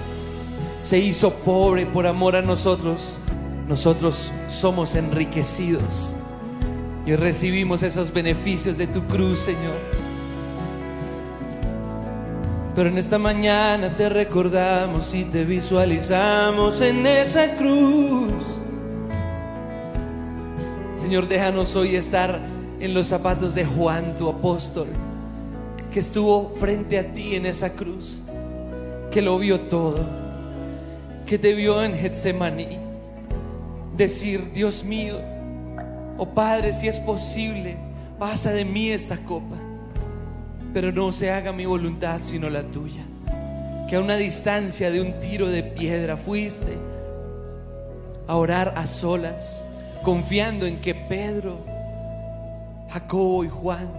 se 0.81 0.99
hizo 0.99 1.35
pobre 1.35 1.87
por 1.87 2.07
amor 2.07 2.35
a 2.35 2.43
nosotros, 2.43 3.19
nosotros 3.69 4.33
somos 4.49 4.95
enriquecidos 4.97 6.15
y 7.07 7.15
recibimos 7.15 7.83
esos 7.83 8.13
beneficios 8.13 8.79
de 8.79 8.87
tu 8.87 9.07
cruz, 9.07 9.41
Señor. 9.41 10.02
Pero 12.75 12.89
en 12.89 12.97
esta 12.97 13.19
mañana 13.19 13.91
te 13.91 14.09
recordamos 14.09 15.15
y 15.15 15.25
te 15.25 15.45
visualizamos 15.45 16.81
en 16.81 17.07
esa 17.07 17.55
cruz. 17.57 18.61
Señor, 20.97 21.29
déjanos 21.29 21.77
hoy 21.77 21.97
estar 21.97 22.41
en 22.81 22.95
los 22.95 23.09
zapatos 23.09 23.55
de 23.55 23.65
Juan, 23.65 24.15
tu 24.17 24.29
apóstol, 24.29 24.89
que 25.93 26.01
estuvo 26.01 26.51
frente 26.51 26.99
a 26.99 27.13
ti 27.13 27.35
en 27.35 27.45
esa 27.45 27.75
cruz, 27.75 28.23
que 29.11 29.21
lo 29.21 29.39
vio 29.39 29.61
todo, 29.61 30.07
que 31.27 31.39
te 31.39 31.53
vio 31.53 31.83
en 31.83 31.95
Getsemaní, 31.95 32.79
decir, 33.97 34.53
Dios 34.55 34.83
mío, 34.85 35.19
Oh 36.19 36.35
Padre, 36.35 36.73
si 36.73 36.89
es 36.89 37.01
posible, 37.01 37.77
pasa 38.19 38.53
de 38.53 38.65
mí 38.65 38.91
esta 38.91 39.17
copa, 39.17 39.57
pero 40.73 40.93
no 40.93 41.13
se 41.13 41.31
haga 41.31 41.53
mi 41.53 41.67
voluntad 41.67 42.21
sino 42.23 42.49
la 42.51 42.63
tuya. 42.63 43.05
Que 43.89 43.97
a 43.97 44.01
una 44.01 44.17
distancia 44.17 44.91
de 44.91 45.01
un 45.01 45.21
tiro 45.21 45.49
de 45.49 45.63
piedra 45.63 46.17
fuiste 46.17 46.79
a 48.27 48.37
orar 48.37 48.75
a 48.77 48.87
solas, 48.87 49.67
confiando 50.03 50.67
en 50.67 50.81
que 50.81 50.95
Pedro, 50.95 51.59
Jacobo 52.91 53.45
y 53.45 53.49
Juan 53.49 53.91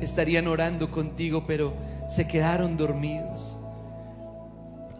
estarían 0.00 0.46
orando 0.46 0.90
contigo, 0.90 1.44
pero 1.46 1.72
se 2.08 2.26
quedaron 2.26 2.76
dormidos. 2.76 3.56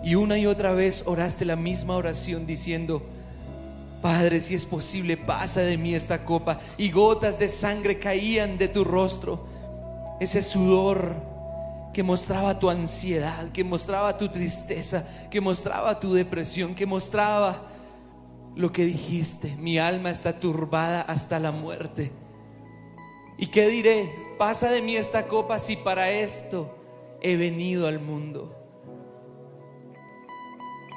Y 0.03 0.15
una 0.15 0.39
y 0.39 0.47
otra 0.47 0.73
vez 0.73 1.05
oraste 1.07 1.45
la 1.45 1.57
misma 1.57 1.97
oración 1.97 2.47
diciendo, 2.47 3.03
Padre, 4.01 4.41
si 4.41 4.55
es 4.55 4.67
posible, 4.67 5.17
pasa 5.17 5.61
de 5.61 5.79
mí 5.79 5.95
esta 5.95 6.25
copa. 6.25 6.59
Y 6.77 6.91
gotas 6.91 7.39
de 7.39 7.49
sangre 7.49 8.01
caían 8.01 8.59
de 8.59 8.67
tu 8.67 8.83
rostro. 8.83 9.47
Ese 10.21 10.43
sudor 10.43 11.17
que 11.93 12.03
mostraba 12.03 12.59
tu 12.59 12.71
ansiedad, 12.71 13.51
que 13.51 13.65
mostraba 13.65 14.17
tu 14.17 14.29
tristeza, 14.29 15.05
que 15.31 15.41
mostraba 15.41 16.01
tu 16.01 16.15
depresión, 16.15 16.75
que 16.75 16.87
mostraba 16.87 17.69
lo 18.55 18.73
que 18.73 18.85
dijiste. 18.85 19.57
Mi 19.57 19.79
alma 19.79 20.11
está 20.11 20.39
turbada 20.41 21.03
hasta 21.03 21.39
la 21.39 21.53
muerte. 21.53 22.13
¿Y 23.39 23.49
qué 23.49 23.69
diré? 23.69 24.15
Pasa 24.39 24.71
de 24.71 24.83
mí 24.83 24.97
esta 24.97 25.29
copa 25.29 25.59
si 25.59 25.77
para 25.77 26.11
esto 26.11 26.75
he 27.21 27.37
venido 27.37 27.87
al 27.87 28.01
mundo. 28.01 28.59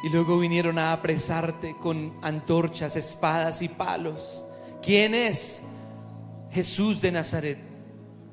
Y 0.04 0.10
luego 0.10 0.38
vinieron 0.38 0.78
a 0.78 0.94
apresarte 0.94 1.76
con 1.82 2.14
antorchas, 2.22 2.96
espadas 2.96 3.62
y 3.62 3.70
palos. 3.70 4.46
¿Quién 4.82 5.16
es? 5.16 5.64
Jesús 6.52 7.02
de 7.02 7.12
Nazaret. 7.12 7.75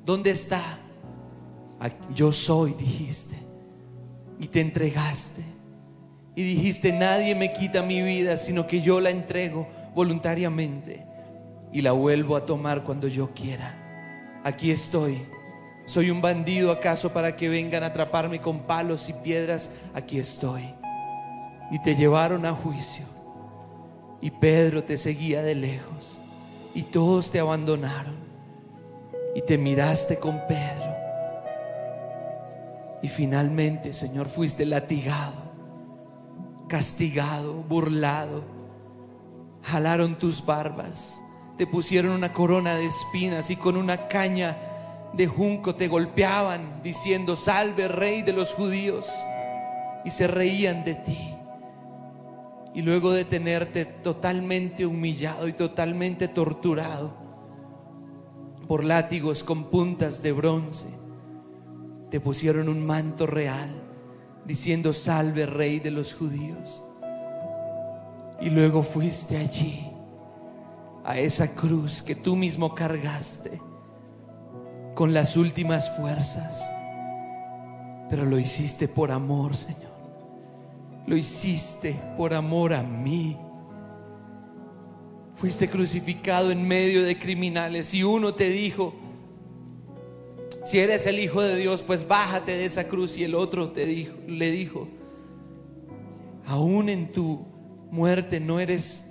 ¿Dónde 0.04 0.30
está? 0.30 0.78
Yo 2.14 2.32
soy, 2.32 2.74
dijiste. 2.74 3.36
Y 4.38 4.48
te 4.48 4.60
entregaste. 4.60 5.42
Y 6.34 6.42
dijiste, 6.42 6.92
nadie 6.92 7.34
me 7.34 7.52
quita 7.52 7.82
mi 7.82 8.02
vida, 8.02 8.36
sino 8.36 8.66
que 8.66 8.80
yo 8.80 9.00
la 9.00 9.10
entrego 9.10 9.68
voluntariamente. 9.94 11.06
Y 11.72 11.82
la 11.82 11.92
vuelvo 11.92 12.36
a 12.36 12.46
tomar 12.46 12.82
cuando 12.84 13.08
yo 13.08 13.30
quiera. 13.34 14.40
Aquí 14.44 14.70
estoy. 14.70 15.22
¿Soy 15.84 16.10
un 16.10 16.20
bandido 16.22 16.70
acaso 16.70 17.12
para 17.12 17.36
que 17.36 17.48
vengan 17.48 17.82
a 17.82 17.86
atraparme 17.86 18.40
con 18.40 18.60
palos 18.60 19.08
y 19.08 19.12
piedras? 19.12 19.70
Aquí 19.94 20.18
estoy. 20.18 20.62
Y 21.70 21.80
te 21.82 21.94
llevaron 21.94 22.46
a 22.46 22.52
juicio. 22.52 23.04
Y 24.20 24.30
Pedro 24.30 24.84
te 24.84 24.96
seguía 24.98 25.42
de 25.42 25.54
lejos. 25.54 26.20
Y 26.74 26.84
todos 26.84 27.30
te 27.30 27.40
abandonaron. 27.40 28.21
Y 29.34 29.42
te 29.42 29.56
miraste 29.56 30.18
con 30.18 30.46
Pedro. 30.46 30.96
Y 33.02 33.08
finalmente, 33.08 33.92
Señor, 33.92 34.28
fuiste 34.28 34.66
latigado, 34.66 35.32
castigado, 36.68 37.54
burlado. 37.54 38.44
Jalaron 39.62 40.16
tus 40.18 40.44
barbas. 40.44 41.20
Te 41.56 41.66
pusieron 41.66 42.12
una 42.12 42.32
corona 42.32 42.74
de 42.74 42.86
espinas 42.86 43.50
y 43.50 43.56
con 43.56 43.76
una 43.76 44.08
caña 44.08 44.56
de 45.14 45.26
junco 45.26 45.74
te 45.74 45.88
golpeaban 45.88 46.82
diciendo, 46.82 47.36
salve 47.36 47.88
rey 47.88 48.22
de 48.22 48.32
los 48.32 48.52
judíos. 48.52 49.08
Y 50.04 50.10
se 50.10 50.26
reían 50.26 50.84
de 50.84 50.94
ti. 50.94 51.34
Y 52.74 52.82
luego 52.82 53.12
de 53.12 53.24
tenerte 53.24 53.84
totalmente 53.84 54.84
humillado 54.84 55.48
y 55.48 55.52
totalmente 55.52 56.28
torturado 56.28 57.21
por 58.72 58.84
látigos 58.84 59.44
con 59.44 59.64
puntas 59.64 60.22
de 60.22 60.32
bronce, 60.32 60.86
te 62.10 62.20
pusieron 62.20 62.70
un 62.70 62.86
manto 62.86 63.26
real 63.26 63.68
diciendo, 64.46 64.94
salve 64.94 65.44
rey 65.44 65.78
de 65.78 65.90
los 65.90 66.14
judíos. 66.14 66.82
Y 68.40 68.48
luego 68.48 68.82
fuiste 68.82 69.36
allí, 69.36 69.90
a 71.04 71.18
esa 71.18 71.54
cruz 71.54 72.00
que 72.00 72.14
tú 72.14 72.34
mismo 72.34 72.74
cargaste 72.74 73.60
con 74.94 75.12
las 75.12 75.36
últimas 75.36 75.94
fuerzas. 75.94 76.66
Pero 78.08 78.24
lo 78.24 78.38
hiciste 78.38 78.88
por 78.88 79.10
amor, 79.10 79.54
Señor. 79.54 79.92
Lo 81.06 81.14
hiciste 81.14 82.00
por 82.16 82.32
amor 82.32 82.72
a 82.72 82.82
mí. 82.82 83.36
Fuiste 85.42 85.68
crucificado 85.68 86.52
en 86.52 86.68
medio 86.68 87.02
de 87.02 87.18
criminales 87.18 87.92
y 87.94 88.04
uno 88.04 88.32
te 88.32 88.48
dijo, 88.48 88.94
si 90.64 90.78
eres 90.78 91.04
el 91.06 91.18
Hijo 91.18 91.42
de 91.42 91.56
Dios, 91.56 91.82
pues 91.82 92.06
bájate 92.06 92.56
de 92.56 92.64
esa 92.64 92.86
cruz. 92.86 93.18
Y 93.18 93.24
el 93.24 93.34
otro 93.34 93.72
te 93.72 93.84
dijo, 93.84 94.14
le 94.28 94.52
dijo, 94.52 94.86
aún 96.46 96.88
en 96.88 97.10
tu 97.10 97.44
muerte 97.90 98.38
no 98.38 98.60
eres 98.60 99.06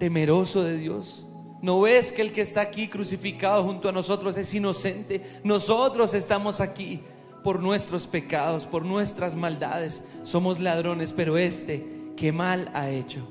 temeroso 0.00 0.64
de 0.64 0.76
Dios. 0.76 1.28
¿No 1.62 1.82
ves 1.82 2.10
que 2.10 2.22
el 2.22 2.32
que 2.32 2.40
está 2.40 2.60
aquí 2.60 2.88
crucificado 2.88 3.62
junto 3.62 3.88
a 3.88 3.92
nosotros 3.92 4.36
es 4.36 4.52
inocente? 4.54 5.22
Nosotros 5.44 6.14
estamos 6.14 6.60
aquí 6.60 7.00
por 7.44 7.60
nuestros 7.60 8.08
pecados, 8.08 8.66
por 8.66 8.84
nuestras 8.84 9.36
maldades. 9.36 10.02
Somos 10.24 10.58
ladrones, 10.58 11.12
pero 11.12 11.38
este, 11.38 11.86
¿qué 12.16 12.32
mal 12.32 12.72
ha 12.74 12.90
hecho? 12.90 13.28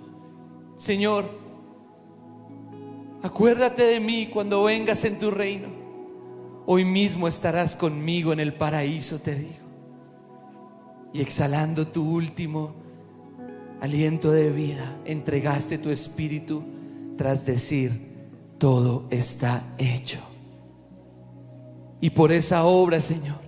Señor, 0.78 1.42
acuérdate 3.24 3.82
de 3.84 4.00
mí 4.00 4.28
cuando 4.28 4.64
vengas 4.64 5.04
en 5.06 5.18
tu 5.18 5.32
reino. 5.32 5.70
Hoy 6.66 6.86
mismo 6.86 7.28
estarás 7.28 7.76
conmigo 7.76 8.32
en 8.32 8.40
el 8.40 8.54
paraíso, 8.54 9.20
te 9.20 9.36
digo. 9.36 9.64
Y 11.12 11.22
exhalando 11.22 11.88
tu 11.88 12.08
último 12.08 12.76
aliento 13.82 14.32
de 14.32 14.50
vida, 14.50 14.98
entregaste 15.06 15.78
tu 15.78 15.90
espíritu 15.90 16.64
tras 17.18 17.46
decir, 17.46 18.14
todo 18.58 19.08
está 19.10 19.74
hecho. 19.78 20.20
Y 22.00 22.12
por 22.12 22.32
esa 22.32 22.64
obra, 22.66 23.02
Señor, 23.02 23.40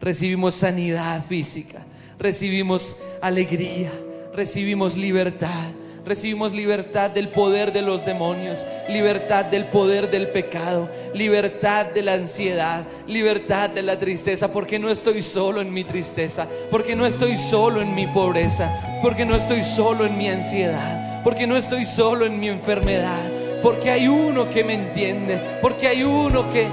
recibimos 0.00 0.54
sanidad 0.54 1.24
física, 1.24 1.84
recibimos 2.18 2.96
alegría, 3.20 3.92
recibimos 4.34 4.96
libertad, 4.96 5.70
recibimos 6.04 6.52
libertad 6.52 7.10
del 7.10 7.28
poder 7.28 7.72
de 7.72 7.82
los 7.82 8.04
demonios, 8.04 8.66
libertad 8.88 9.44
del 9.44 9.64
poder 9.66 10.10
del 10.10 10.28
pecado, 10.28 10.88
libertad 11.14 11.86
de 11.86 12.02
la 12.02 12.14
ansiedad, 12.14 12.84
libertad 13.06 13.70
de 13.70 13.82
la 13.82 13.98
tristeza, 13.98 14.52
porque 14.52 14.78
no 14.78 14.90
estoy 14.90 15.22
solo 15.22 15.60
en 15.60 15.72
mi 15.72 15.84
tristeza, 15.84 16.46
porque 16.70 16.94
no 16.96 17.06
estoy 17.06 17.38
solo 17.38 17.80
en 17.80 17.94
mi 17.94 18.06
pobreza, 18.06 18.98
porque 19.02 19.24
no 19.24 19.34
estoy 19.34 19.62
solo 19.64 20.04
en 20.04 20.18
mi 20.18 20.28
ansiedad, 20.28 21.22
porque 21.22 21.46
no 21.46 21.56
estoy 21.56 21.86
solo 21.86 22.26
en 22.26 22.38
mi 22.38 22.48
enfermedad 22.48 23.44
porque 23.64 23.90
hay 23.90 24.08
uno 24.08 24.50
que 24.50 24.62
me 24.62 24.74
entiende, 24.74 25.40
porque 25.62 25.88
hay 25.88 26.02
uno 26.02 26.52
que 26.52 26.66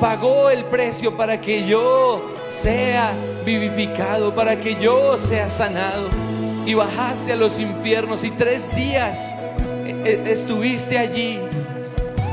pagó 0.00 0.48
el 0.48 0.64
precio 0.64 1.14
para 1.14 1.38
que 1.38 1.66
yo 1.66 2.38
sea 2.48 3.12
vivificado, 3.44 4.34
para 4.34 4.58
que 4.58 4.74
yo 4.76 5.18
sea 5.18 5.50
sanado. 5.50 6.08
Y 6.68 6.74
bajaste 6.74 7.32
a 7.32 7.36
los 7.36 7.58
infiernos 7.58 8.24
y 8.24 8.30
tres 8.30 8.76
días 8.76 9.34
eh, 9.86 10.02
eh, 10.04 10.22
estuviste 10.26 10.98
allí, 10.98 11.40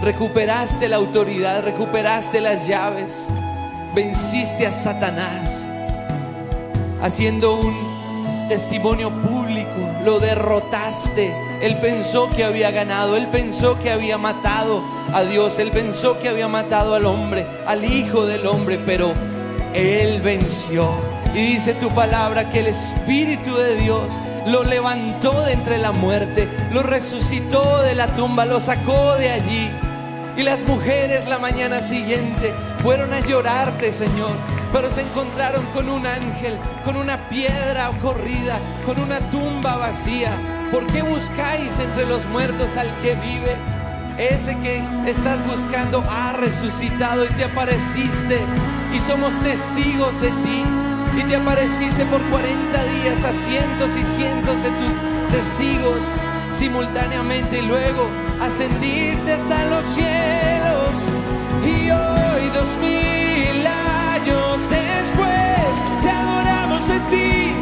recuperaste 0.02 0.90
la 0.90 0.98
autoridad, 0.98 1.64
recuperaste 1.64 2.42
las 2.42 2.68
llaves, 2.68 3.30
venciste 3.96 4.68
a 4.68 4.74
Satanás, 4.74 5.66
haciendo 7.02 7.56
un 7.56 8.48
testimonio 8.50 9.10
público, 9.22 9.72
lo 10.04 10.20
derrotaste. 10.20 11.34
Él 11.62 11.78
pensó 11.78 12.30
que 12.30 12.44
había 12.44 12.72
ganado, 12.72 13.16
él 13.16 13.30
pensó 13.32 13.80
que 13.80 13.90
había 13.90 14.18
matado 14.18 14.84
a 15.14 15.24
Dios, 15.24 15.60
él 15.60 15.72
pensó 15.72 16.20
que 16.20 16.28
había 16.28 16.50
matado 16.50 16.94
al 16.94 17.06
hombre, 17.06 17.48
al 17.66 17.86
Hijo 17.86 18.26
del 18.26 18.46
hombre, 18.48 18.82
pero 18.86 19.14
él 19.74 20.22
venció. 20.22 21.15
Y 21.36 21.42
dice 21.42 21.74
tu 21.74 21.90
palabra 21.90 22.50
que 22.50 22.60
el 22.60 22.68
Espíritu 22.68 23.58
de 23.58 23.76
Dios 23.76 24.22
lo 24.48 24.64
levantó 24.64 25.42
de 25.42 25.52
entre 25.52 25.78
la 25.78 25.92
muerte, 25.92 26.48
lo 26.72 26.82
resucitó 26.82 27.82
de 27.82 27.94
la 27.94 28.08
tumba, 28.08 28.46
lo 28.46 28.62
sacó 28.62 29.16
de 29.16 29.32
allí. 29.32 29.70
Y 30.38 30.44
las 30.44 30.64
mujeres 30.64 31.28
la 31.28 31.38
mañana 31.38 31.82
siguiente 31.82 32.54
fueron 32.82 33.12
a 33.12 33.20
llorarte, 33.20 33.92
Señor, 33.92 34.32
pero 34.72 34.90
se 34.92 35.02
encontraron 35.02 35.66
con 35.74 35.90
un 35.90 36.08
ángel, 36.08 36.58
con 36.86 36.96
una 36.96 37.28
piedra 37.28 37.92
corrida, 38.02 38.58
con 38.86 39.02
una 39.02 39.20
tumba 39.30 39.76
vacía. 39.76 40.40
¿Por 40.72 40.88
qué 40.88 41.02
buscáis 41.02 41.80
entre 41.80 42.06
los 42.06 42.26
muertos 42.28 42.78
al 42.78 42.96
que 43.02 43.16
vive? 43.16 43.58
Ese 44.18 44.58
que 44.60 44.82
estás 45.06 45.46
buscando 45.46 46.02
ha 46.10 46.32
resucitado 46.32 47.26
y 47.26 47.30
te 47.30 47.44
apareciste 47.44 48.40
y 48.96 49.02
somos 49.02 49.38
testigos 49.42 50.22
de 50.22 50.30
ti. 50.30 50.85
Y 51.18 51.24
te 51.24 51.36
apareciste 51.38 52.06
por 52.06 52.22
40 52.24 52.84
días 52.84 53.24
a 53.24 53.32
cientos 53.32 53.96
y 53.96 54.04
cientos 54.04 54.62
de 54.62 54.70
tus 54.72 55.32
testigos 55.32 56.04
simultáneamente. 56.52 57.60
Y 57.60 57.62
luego 57.64 58.10
ascendiste 58.42 59.34
hasta 59.34 59.66
los 59.66 59.86
cielos. 59.86 61.08
Y 61.64 61.90
hoy 61.90 62.50
dos 62.54 62.78
mil 62.82 63.66
años 63.66 64.62
después 64.70 65.72
te 66.04 66.10
adoramos 66.10 66.90
en 66.90 67.10
ti, 67.10 67.55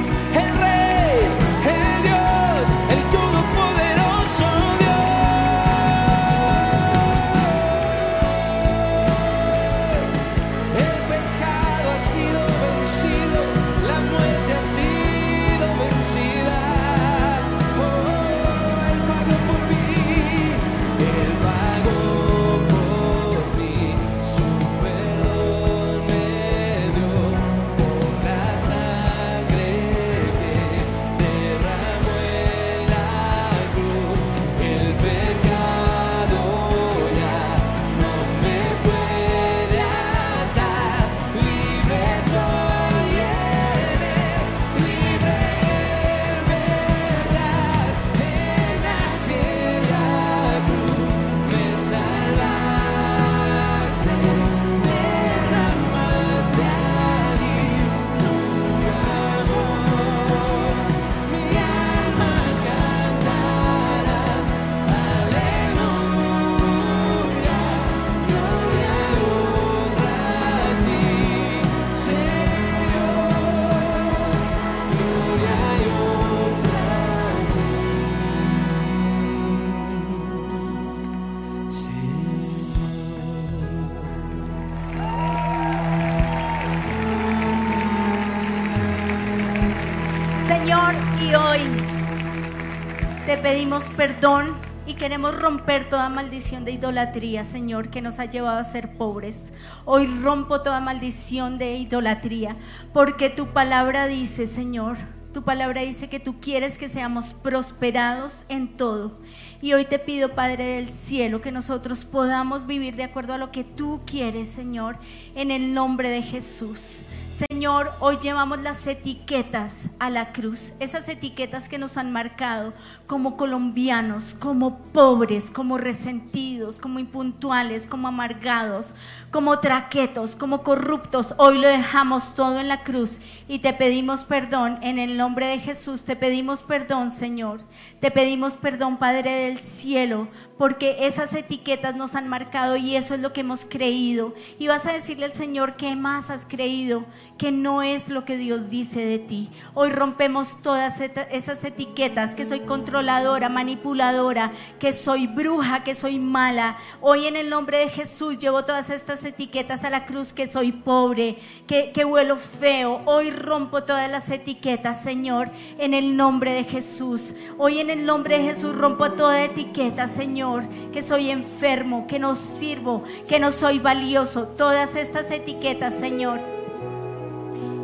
pedimos 93.44 93.90
perdón 93.90 94.56
y 94.88 94.94
queremos 94.94 95.38
romper 95.38 95.90
toda 95.90 96.08
maldición 96.08 96.64
de 96.64 96.72
idolatría, 96.72 97.44
Señor, 97.44 97.90
que 97.90 98.02
nos 98.02 98.20
ha 98.20 98.26
llevado 98.26 98.58
a 98.58 98.64
ser 98.64 98.96
pobres. 98.96 99.52
Hoy 99.84 100.08
rompo 100.08 100.62
toda 100.62 100.80
maldición 100.80 101.58
de 101.58 101.76
idolatría, 101.76 102.56
porque 102.94 103.30
tu 103.30 103.48
palabra 103.48 104.08
dice, 104.08 104.48
Señor, 104.48 104.96
tu 105.34 105.44
palabra 105.44 105.82
dice 105.82 106.08
que 106.08 106.22
tú 106.22 106.40
quieres 106.40 106.78
que 106.78 106.88
seamos 106.88 107.34
prosperados 107.34 108.46
en 108.48 108.78
todo. 108.78 109.20
Y 109.62 109.74
hoy 109.74 109.84
te 109.84 110.00
pido, 110.00 110.36
Padre 110.36 110.76
del 110.76 110.88
cielo, 110.88 111.42
que 111.42 111.52
nosotros 111.52 112.06
podamos 112.06 112.66
vivir 112.66 112.96
de 112.96 113.04
acuerdo 113.04 113.34
a 113.34 113.38
lo 113.38 113.52
que 113.52 113.66
tú 113.66 114.04
quieres, 114.06 114.48
Señor, 114.48 114.98
en 115.36 115.52
el 115.52 115.74
nombre 115.74 116.08
de 116.08 116.22
Jesús. 116.22 117.04
Señor, 117.34 117.94
hoy 118.00 118.20
llevamos 118.22 118.62
las 118.62 118.86
etiquetas 118.86 119.90
a 119.98 120.12
la 120.12 120.34
cruz, 120.34 120.74
esas 120.80 121.10
etiquetas 121.10 121.68
que 121.68 121.80
nos 121.80 121.98
han 121.98 122.12
marcado 122.12 122.74
como 123.08 123.38
colombianos, 123.38 124.36
como 124.36 124.78
pobres, 124.78 125.50
como 125.50 125.80
resentidos, 125.80 126.78
como 126.80 127.00
impuntuales, 127.00 127.88
como 127.88 128.08
amargados, 128.08 128.94
como 129.32 129.58
traquetos, 129.58 130.36
como 130.36 130.62
corruptos. 130.62 131.34
Hoy 131.38 131.58
lo 131.58 131.68
dejamos 131.68 132.36
todo 132.36 132.60
en 132.60 132.68
la 132.68 132.84
cruz 132.84 133.20
y 133.48 133.60
te 133.60 133.74
pedimos 133.74 134.26
perdón 134.26 134.78
en 134.84 135.00
el 135.00 135.18
nombre 135.18 135.48
de 135.48 135.58
Jesús. 135.58 136.06
Te 136.06 136.16
pedimos 136.16 136.62
perdón, 136.62 137.10
Señor. 137.10 137.62
Te 138.00 138.12
pedimos 138.12 138.58
perdón, 138.58 138.98
Padre 138.98 139.32
del 139.32 139.58
cielo, 139.58 140.28
porque 140.60 141.08
esas 141.08 141.34
etiquetas 141.34 141.96
nos 141.96 142.16
han 142.16 142.28
marcado 142.28 142.76
y 142.76 142.96
eso 142.96 143.16
es 143.16 143.22
lo 143.22 143.34
que 143.34 143.42
hemos 143.42 143.66
creído. 143.66 144.36
Y 144.60 144.68
vas 144.68 144.86
a 144.86 144.94
decirle 144.94 145.26
al 145.26 145.34
Señor, 145.34 145.78
¿qué 145.78 145.96
más 145.96 146.30
has 146.30 146.46
creído? 146.46 147.06
Que 147.44 147.52
no 147.52 147.82
es 147.82 148.08
lo 148.08 148.24
que 148.24 148.38
Dios 148.38 148.70
dice 148.70 149.06
de 149.06 149.20
ti. 149.20 149.50
Hoy 149.74 149.90
rompemos 149.90 150.62
todas 150.62 151.02
esas 151.02 151.66
etiquetas, 151.66 152.36
que 152.36 152.46
soy 152.46 152.62
controladora, 152.62 153.50
manipuladora, 153.50 154.54
que 154.80 154.94
soy 154.94 155.28
bruja, 155.28 155.84
que 155.84 155.94
soy 155.94 156.20
mala. 156.20 156.78
Hoy 157.02 157.28
en 157.28 157.36
el 157.36 157.50
nombre 157.50 157.80
de 157.80 157.90
Jesús 157.90 158.40
llevo 158.40 158.64
todas 158.64 158.90
estas 158.90 159.26
etiquetas 159.26 159.84
a 159.84 159.90
la 159.90 160.06
cruz, 160.06 160.32
que 160.32 160.48
soy 160.48 160.72
pobre, 160.72 161.36
que, 161.68 161.92
que 161.92 162.06
huelo 162.06 162.38
feo. 162.38 163.02
Hoy 163.04 163.30
rompo 163.30 163.84
todas 163.84 164.10
las 164.10 164.32
etiquetas, 164.32 165.04
Señor, 165.04 165.52
en 165.80 165.94
el 165.94 166.16
nombre 166.16 166.54
de 166.54 166.64
Jesús. 166.64 167.34
Hoy 167.58 167.82
en 167.82 167.90
el 167.90 168.06
nombre 168.06 168.38
de 168.38 168.46
Jesús 168.46 168.74
rompo 168.74 169.12
toda 169.12 169.44
etiqueta, 169.44 170.08
Señor, 170.08 170.64
que 170.94 171.04
soy 171.04 171.30
enfermo, 171.30 172.08
que 172.08 172.20
no 172.20 172.36
sirvo, 172.36 173.04
que 173.28 173.42
no 173.42 173.52
soy 173.52 173.80
valioso. 173.80 174.48
Todas 174.48 174.96
estas 174.96 175.30
etiquetas, 175.30 175.94
Señor. 175.94 176.63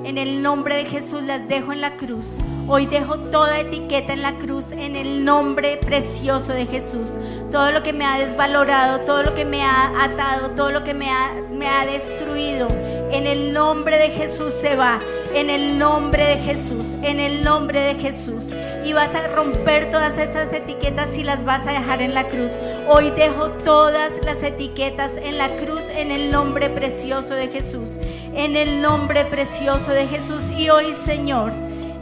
En 0.06 0.18
el 0.18 0.41
nombre 0.41 0.76
de 0.76 0.86
Jesús 0.86 1.22
las 1.24 1.47
dejo 1.47 1.72
en 1.72 1.82
la 1.82 1.95
cruz. 1.97 2.38
Hoy 2.68 2.86
dejo 2.86 3.18
toda 3.18 3.60
etiqueta 3.60 4.14
en 4.14 4.22
la 4.22 4.38
cruz 4.38 4.72
en 4.72 4.95
el 4.95 5.26
nombre 5.26 5.78
precioso 5.78 6.54
de 6.54 6.66
Jesús. 6.66 7.12
Todo 7.52 7.72
lo 7.72 7.82
que 7.82 7.93
me 7.93 8.06
ha 8.06 8.20
desvalorado, 8.20 9.02
todo 9.02 9.24
lo 9.24 9.34
que 9.34 9.43
me 9.43 9.64
ha 9.64 10.04
atado, 10.04 10.52
todo 10.52 10.72
lo 10.72 10.84
que 10.84 10.93
me 10.93 11.10
ha, 11.10 11.34
me 11.52 11.68
ha 11.68 11.86
destruido, 11.86 12.68
en 13.12 13.26
el 13.26 13.54
nombre 13.54 13.97
de 13.97 14.12
Jesús 14.12 14.54
se 14.54 14.76
va. 14.76 15.00
En 15.34 15.52
el 15.52 15.78
nombre 15.78 16.26
de 16.26 16.38
Jesús, 16.38 16.95
en 17.04 17.20
el 17.20 17.43
nombre 17.43 17.80
de 17.82 17.95
Jesús. 17.95 18.47
Y 18.84 18.93
vas 18.93 19.14
a 19.14 19.28
romper 19.28 19.91
todas 19.91 20.18
estas 20.18 20.52
etiquetas 20.52 21.16
y 21.20 21.24
las 21.24 21.45
vas 21.45 21.68
a 21.68 21.72
dejar 21.72 22.02
en 22.02 22.16
la 22.16 22.28
cruz. 22.30 22.54
Hoy 22.88 23.12
dejo 23.12 23.50
todas 23.50 24.24
las 24.24 24.41
etiquetas 24.41 25.18
en 25.18 25.38
la 25.38 25.56
cruz 25.58 25.89
en 25.91 26.12
el 26.12 26.32
nombre 26.32 26.70
precioso 26.70 27.36
de 27.36 27.47
Jesús. 27.47 28.00
En 28.34 28.56
el 28.56 28.82
nombre 28.82 29.26
precioso 29.26 29.89
de 29.94 30.08
Jesús. 30.08 30.50
Y 30.52 30.70
hoy, 30.70 30.94
Señor, 30.94 31.52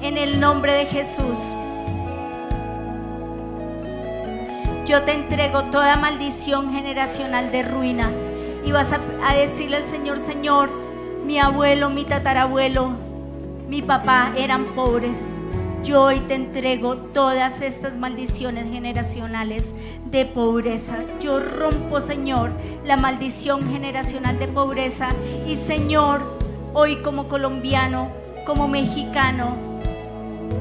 en 0.01 0.17
el 0.17 0.39
nombre 0.39 0.73
de 0.73 0.85
Jesús. 0.85 1.37
Yo 4.85 5.03
te 5.03 5.11
entrego 5.13 5.63
toda 5.65 5.97
maldición 5.97 6.71
generacional 6.71 7.51
de 7.51 7.63
ruina. 7.63 8.11
Y 8.65 8.71
vas 8.71 8.93
a, 8.93 9.33
decirle 9.33 9.77
al 9.77 9.83
Señor, 9.83 10.17
Señor, 10.17 10.69
mi 11.25 11.39
abuelo, 11.39 11.89
mi 11.89 12.05
tatarabuelo, 12.05 12.91
mi 13.67 13.81
papá 13.81 14.33
eran 14.37 14.75
pobres. 14.75 15.33
Yo 15.83 16.03
hoy 16.03 16.19
te 16.21 16.35
entrego 16.35 16.97
todas 16.97 17.61
estas 17.61 17.97
maldiciones 17.97 18.65
generacionales 18.71 19.75
de 20.05 20.25
pobreza. 20.25 20.97
Yo 21.19 21.39
rompo, 21.39 22.01
Señor, 22.01 22.51
la 22.85 22.97
maldición 22.97 23.69
generacional 23.69 24.39
de 24.39 24.47
pobreza. 24.47 25.09
Y 25.47 25.55
Señor, 25.55 26.36
hoy 26.79 26.97
como 26.97 27.27
colombiano, 27.27 28.11
como 28.45 28.67
mexicano, 28.67 29.57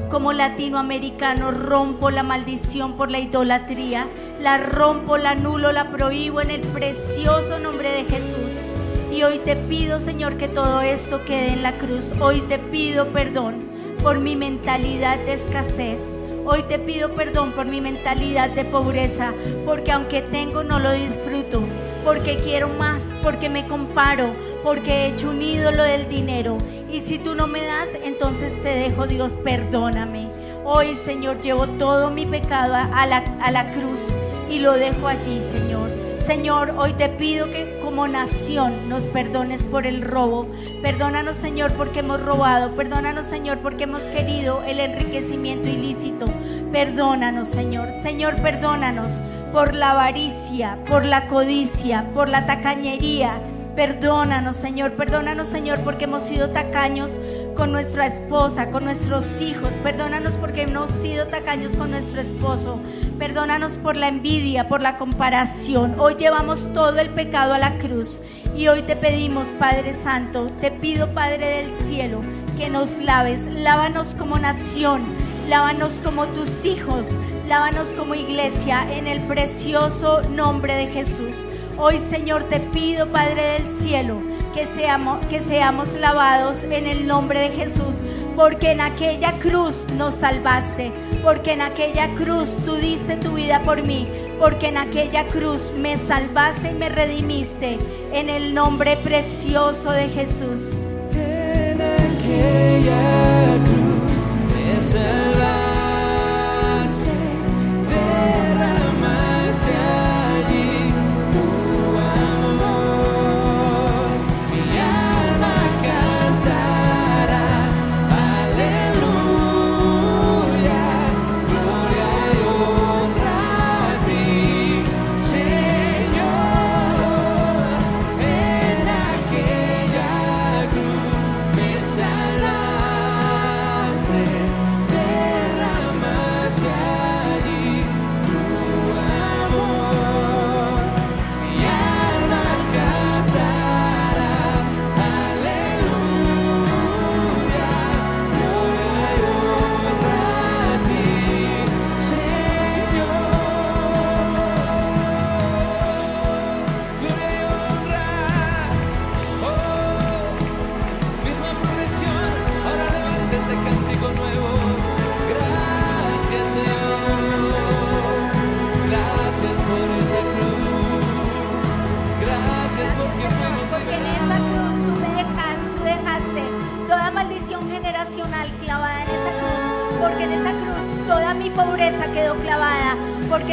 como 0.09 0.33
latinoamericano, 0.33 1.51
rompo 1.51 2.09
la 2.09 2.23
maldición 2.23 2.93
por 2.93 3.11
la 3.11 3.19
idolatría. 3.19 4.07
La 4.41 4.57
rompo, 4.57 5.17
la 5.17 5.31
anulo, 5.31 5.71
la 5.71 5.91
prohíbo 5.91 6.41
en 6.41 6.49
el 6.49 6.61
precioso 6.61 7.59
nombre 7.59 7.91
de 7.91 8.05
Jesús. 8.05 8.65
Y 9.11 9.21
hoy 9.21 9.37
te 9.45 9.55
pido, 9.55 9.99
Señor, 9.99 10.37
que 10.37 10.47
todo 10.47 10.81
esto 10.81 11.23
quede 11.23 11.53
en 11.53 11.61
la 11.61 11.77
cruz. 11.77 12.11
Hoy 12.19 12.41
te 12.41 12.57
pido 12.57 13.09
perdón 13.09 13.67
por 14.01 14.17
mi 14.17 14.35
mentalidad 14.35 15.19
de 15.19 15.33
escasez. 15.33 16.01
Hoy 16.47 16.63
te 16.63 16.79
pido 16.79 17.11
perdón 17.11 17.51
por 17.51 17.67
mi 17.67 17.79
mentalidad 17.79 18.49
de 18.49 18.65
pobreza, 18.65 19.33
porque 19.65 19.91
aunque 19.91 20.23
tengo 20.23 20.63
no 20.63 20.79
lo 20.79 20.91
disfruto, 20.93 21.61
porque 22.07 22.37
quiero 22.37 22.69
más, 22.69 23.03
porque 23.21 23.49
me 23.49 23.67
comparo, 23.67 24.33
porque 24.63 24.91
he 24.91 25.07
hecho 25.07 25.29
un 25.29 25.41
ídolo 25.41 25.83
del 25.83 26.07
dinero. 26.07 26.57
Y 26.89 27.01
si 27.01 27.19
tú 27.19 27.35
no 27.35 27.47
me 27.47 27.61
das, 27.61 27.97
entonces 28.01 28.61
te 28.61 28.69
dejo, 28.69 29.07
Dios, 29.07 29.33
perdóname. 29.43 30.29
Hoy, 30.63 30.95
Señor, 30.95 31.41
llevo 31.41 31.67
todo 31.67 32.09
mi 32.09 32.25
pecado 32.25 32.75
a 32.75 33.05
la, 33.05 33.17
a 33.41 33.51
la 33.51 33.71
cruz 33.71 34.13
y 34.49 34.59
lo 34.59 34.71
dejo 34.71 35.05
allí, 35.05 35.41
Señor. 35.51 35.89
Señor, 36.25 36.75
hoy 36.77 36.93
te 36.93 37.09
pido 37.09 37.51
que 37.51 37.77
como 37.81 38.07
nación 38.07 38.87
nos 38.87 39.03
perdones 39.03 39.63
por 39.63 39.85
el 39.85 40.01
robo. 40.01 40.47
Perdónanos, 40.81 41.35
Señor, 41.35 41.73
porque 41.73 41.99
hemos 41.99 42.21
robado. 42.21 42.71
Perdónanos, 42.71 43.25
Señor, 43.25 43.57
porque 43.57 43.83
hemos 43.83 44.03
querido 44.03 44.63
el 44.65 44.79
enriquecimiento 44.79 45.67
ilícito. 45.67 46.25
Perdónanos, 46.71 47.49
Señor. 47.49 47.91
Señor, 47.91 48.41
perdónanos 48.41 49.19
por 49.51 49.73
la 49.73 49.91
avaricia, 49.91 50.77
por 50.87 51.05
la 51.05 51.27
codicia, 51.27 52.05
por 52.13 52.29
la 52.29 52.45
tacañería 52.45 53.41
Perdónanos, 53.77 54.55
Señor, 54.55 54.93
perdónanos, 54.93 55.45
Señor, 55.45 55.81
porque 55.81 56.05
hemos 56.05 56.23
sido 56.23 56.49
tacaños 56.49 57.11
con 57.55 57.71
nuestra 57.71 58.07
esposa, 58.07 58.71
con 58.71 58.83
nuestros 58.83 59.39
hijos. 59.39 59.75
Perdónanos 59.83 60.33
porque 60.33 60.63
hemos 60.63 60.89
sido 60.89 61.27
tacaños 61.27 61.73
con 61.73 61.91
nuestro 61.91 62.19
esposo. 62.19 62.79
Perdónanos 63.19 63.77
por 63.77 63.95
la 63.95 64.07
envidia, 64.07 64.67
por 64.67 64.81
la 64.81 64.97
comparación. 64.97 65.93
Hoy 65.99 66.15
llevamos 66.15 66.73
todo 66.73 66.97
el 66.97 67.11
pecado 67.11 67.53
a 67.53 67.59
la 67.59 67.77
cruz 67.77 68.19
y 68.57 68.67
hoy 68.67 68.81
te 68.81 68.95
pedimos, 68.95 69.49
Padre 69.59 69.93
Santo, 69.93 70.47
te 70.59 70.71
pido, 70.71 71.13
Padre 71.13 71.61
del 71.61 71.71
cielo, 71.71 72.23
que 72.57 72.71
nos 72.71 72.97
laves. 72.97 73.45
Lávanos 73.45 74.15
como 74.17 74.39
nación, 74.39 75.03
lávanos 75.49 75.99
como 76.03 76.25
tus 76.29 76.65
hijos, 76.65 77.09
lávanos 77.47 77.89
como 77.89 78.13
iglesia 78.13 78.85
en 78.91 79.07
el 79.07 79.21
precioso 79.21 80.21
nombre 80.23 80.75
de 80.75 80.87
Jesús. 80.87 81.35
Hoy, 81.77 81.97
Señor, 81.97 82.43
te 82.43 82.59
pido, 82.59 83.07
Padre 83.07 83.41
del 83.53 83.67
cielo, 83.67 84.21
que 84.53 84.65
seamos, 84.65 85.25
que 85.27 85.39
seamos 85.39 85.93
lavados 85.93 86.65
en 86.65 86.87
el 86.87 87.07
nombre 87.07 87.39
de 87.39 87.49
Jesús. 87.49 87.97
Porque 88.35 88.71
en 88.71 88.81
aquella 88.81 89.31
cruz 89.39 89.87
nos 89.97 90.15
salvaste, 90.15 90.91
porque 91.23 91.53
en 91.53 91.61
aquella 91.61 92.13
cruz 92.15 92.55
tú 92.65 92.75
diste 92.75 93.15
tu 93.15 93.33
vida 93.33 93.63
por 93.63 93.81
mí, 93.81 94.07
porque 94.39 94.67
en 94.67 94.77
aquella 94.77 95.27
cruz 95.27 95.71
me 95.75 95.97
salvaste 95.97 96.71
y 96.71 96.73
me 96.73 96.89
redimiste, 96.89 97.79
en 98.13 98.29
el 98.29 98.53
nombre 98.53 98.95
precioso 98.97 99.91
de 99.91 100.09
Jesús. 100.09 100.83
En 101.13 101.81
aquella 101.81 103.57
cruz 103.63 104.11
me 104.53 104.81
salvaste. 104.81 105.76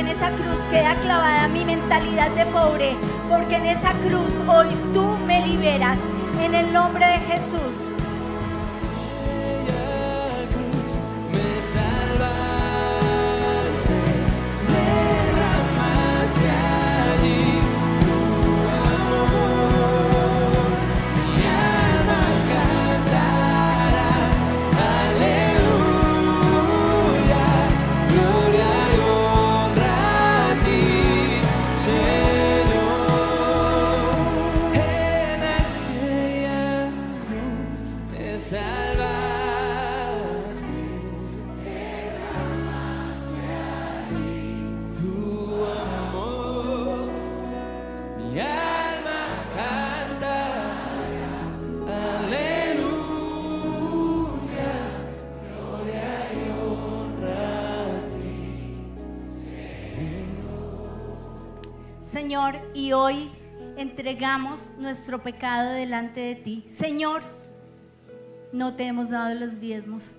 En 0.04 0.10
esa 0.10 0.30
cruz 0.32 0.58
queda 0.68 0.94
clavada 0.96 1.48
mi 1.48 1.64
mentalidad 1.64 2.30
de 2.32 2.44
pobre, 2.46 2.94
porque 3.30 3.56
en 3.56 3.64
esa 3.64 3.92
cruz 4.00 4.34
hoy 4.46 4.68
tú 4.92 5.16
me 5.26 5.40
liberas. 5.46 5.98
En 6.42 6.54
el 6.54 6.72
nombre 6.74 7.06
de 7.06 7.18
Jesús. 7.20 7.93
Nuestro 64.78 65.22
pecado 65.22 65.72
delante 65.72 66.20
de 66.20 66.34
ti. 66.36 66.64
Señor, 66.68 67.22
no 68.52 68.74
te 68.74 68.84
hemos 68.84 69.10
dado 69.10 69.34
los 69.34 69.60
diezmos. 69.60 70.12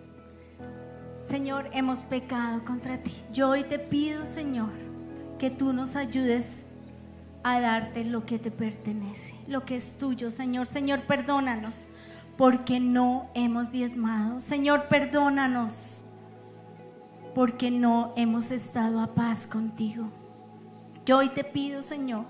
Señor, 1.21 1.69
hemos 1.71 1.99
pecado 1.99 2.63
contra 2.65 2.97
ti. 2.97 3.13
Yo 3.31 3.49
hoy 3.49 3.63
te 3.63 3.79
pido, 3.79 4.25
Señor, 4.25 4.71
que 5.39 5.49
tú 5.49 5.73
nos 5.73 5.95
ayudes 5.95 6.65
a 7.43 7.59
darte 7.59 8.03
lo 8.03 8.25
que 8.25 8.37
te 8.37 8.51
pertenece, 8.51 9.35
lo 9.47 9.65
que 9.65 9.77
es 9.77 9.97
tuyo, 9.97 10.29
Señor. 10.29 10.67
Señor, 10.67 11.03
perdónanos 11.03 11.87
porque 12.37 12.79
no 12.79 13.29
hemos 13.33 13.71
diezmado. 13.71 14.41
Señor, 14.41 14.87
perdónanos 14.87 16.03
porque 17.33 17.71
no 17.71 18.13
hemos 18.17 18.51
estado 18.51 18.99
a 18.99 19.15
paz 19.15 19.47
contigo. 19.47 20.09
Yo 21.05 21.19
hoy 21.19 21.29
te 21.29 21.43
pido, 21.43 21.81
Señor, 21.81 22.25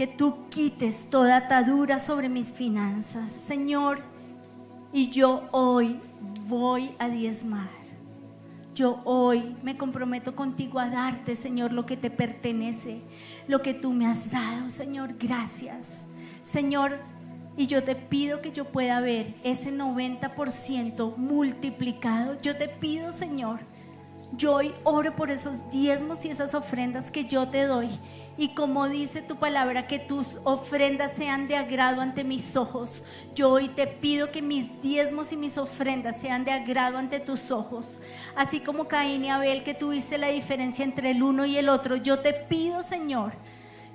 que 0.00 0.06
tú 0.06 0.48
quites 0.48 1.10
toda 1.10 1.36
atadura 1.36 1.98
sobre 1.98 2.30
mis 2.30 2.50
finanzas, 2.50 3.30
Señor, 3.32 4.00
y 4.94 5.10
yo 5.10 5.46
hoy 5.52 6.00
voy 6.48 6.94
a 6.98 7.10
diezmar. 7.10 7.68
Yo 8.74 9.02
hoy 9.04 9.54
me 9.62 9.76
comprometo 9.76 10.34
contigo 10.34 10.78
a 10.78 10.88
darte, 10.88 11.36
Señor, 11.36 11.74
lo 11.74 11.84
que 11.84 11.98
te 11.98 12.10
pertenece, 12.10 13.02
lo 13.46 13.60
que 13.60 13.74
tú 13.74 13.92
me 13.92 14.06
has 14.06 14.30
dado, 14.30 14.70
Señor. 14.70 15.16
Gracias. 15.18 16.06
Señor, 16.42 16.96
y 17.58 17.66
yo 17.66 17.84
te 17.84 17.94
pido 17.94 18.40
que 18.40 18.52
yo 18.52 18.64
pueda 18.64 19.02
ver 19.02 19.34
ese 19.44 19.70
90% 19.70 21.14
multiplicado. 21.18 22.38
Yo 22.40 22.56
te 22.56 22.70
pido, 22.70 23.12
Señor, 23.12 23.60
yo 24.36 24.54
hoy 24.54 24.74
oro 24.84 25.14
por 25.16 25.30
esos 25.30 25.70
diezmos 25.70 26.24
y 26.24 26.30
esas 26.30 26.54
ofrendas 26.54 27.10
que 27.10 27.24
yo 27.24 27.48
te 27.48 27.64
doy. 27.64 27.88
Y 28.38 28.54
como 28.54 28.88
dice 28.88 29.22
tu 29.22 29.36
palabra, 29.36 29.86
que 29.86 29.98
tus 29.98 30.38
ofrendas 30.44 31.12
sean 31.12 31.48
de 31.48 31.56
agrado 31.56 32.00
ante 32.00 32.24
mis 32.24 32.56
ojos. 32.56 33.02
Yo 33.34 33.50
hoy 33.50 33.68
te 33.68 33.86
pido 33.86 34.30
que 34.30 34.40
mis 34.40 34.80
diezmos 34.80 35.32
y 35.32 35.36
mis 35.36 35.58
ofrendas 35.58 36.20
sean 36.20 36.44
de 36.44 36.52
agrado 36.52 36.96
ante 36.96 37.20
tus 37.20 37.50
ojos. 37.50 38.00
Así 38.36 38.60
como 38.60 38.88
Caín 38.88 39.24
y 39.24 39.30
Abel, 39.30 39.62
que 39.62 39.74
tuviste 39.74 40.16
la 40.16 40.28
diferencia 40.28 40.84
entre 40.84 41.10
el 41.10 41.22
uno 41.22 41.44
y 41.44 41.58
el 41.58 41.68
otro. 41.68 41.96
Yo 41.96 42.20
te 42.20 42.32
pido, 42.32 42.82
Señor, 42.82 43.32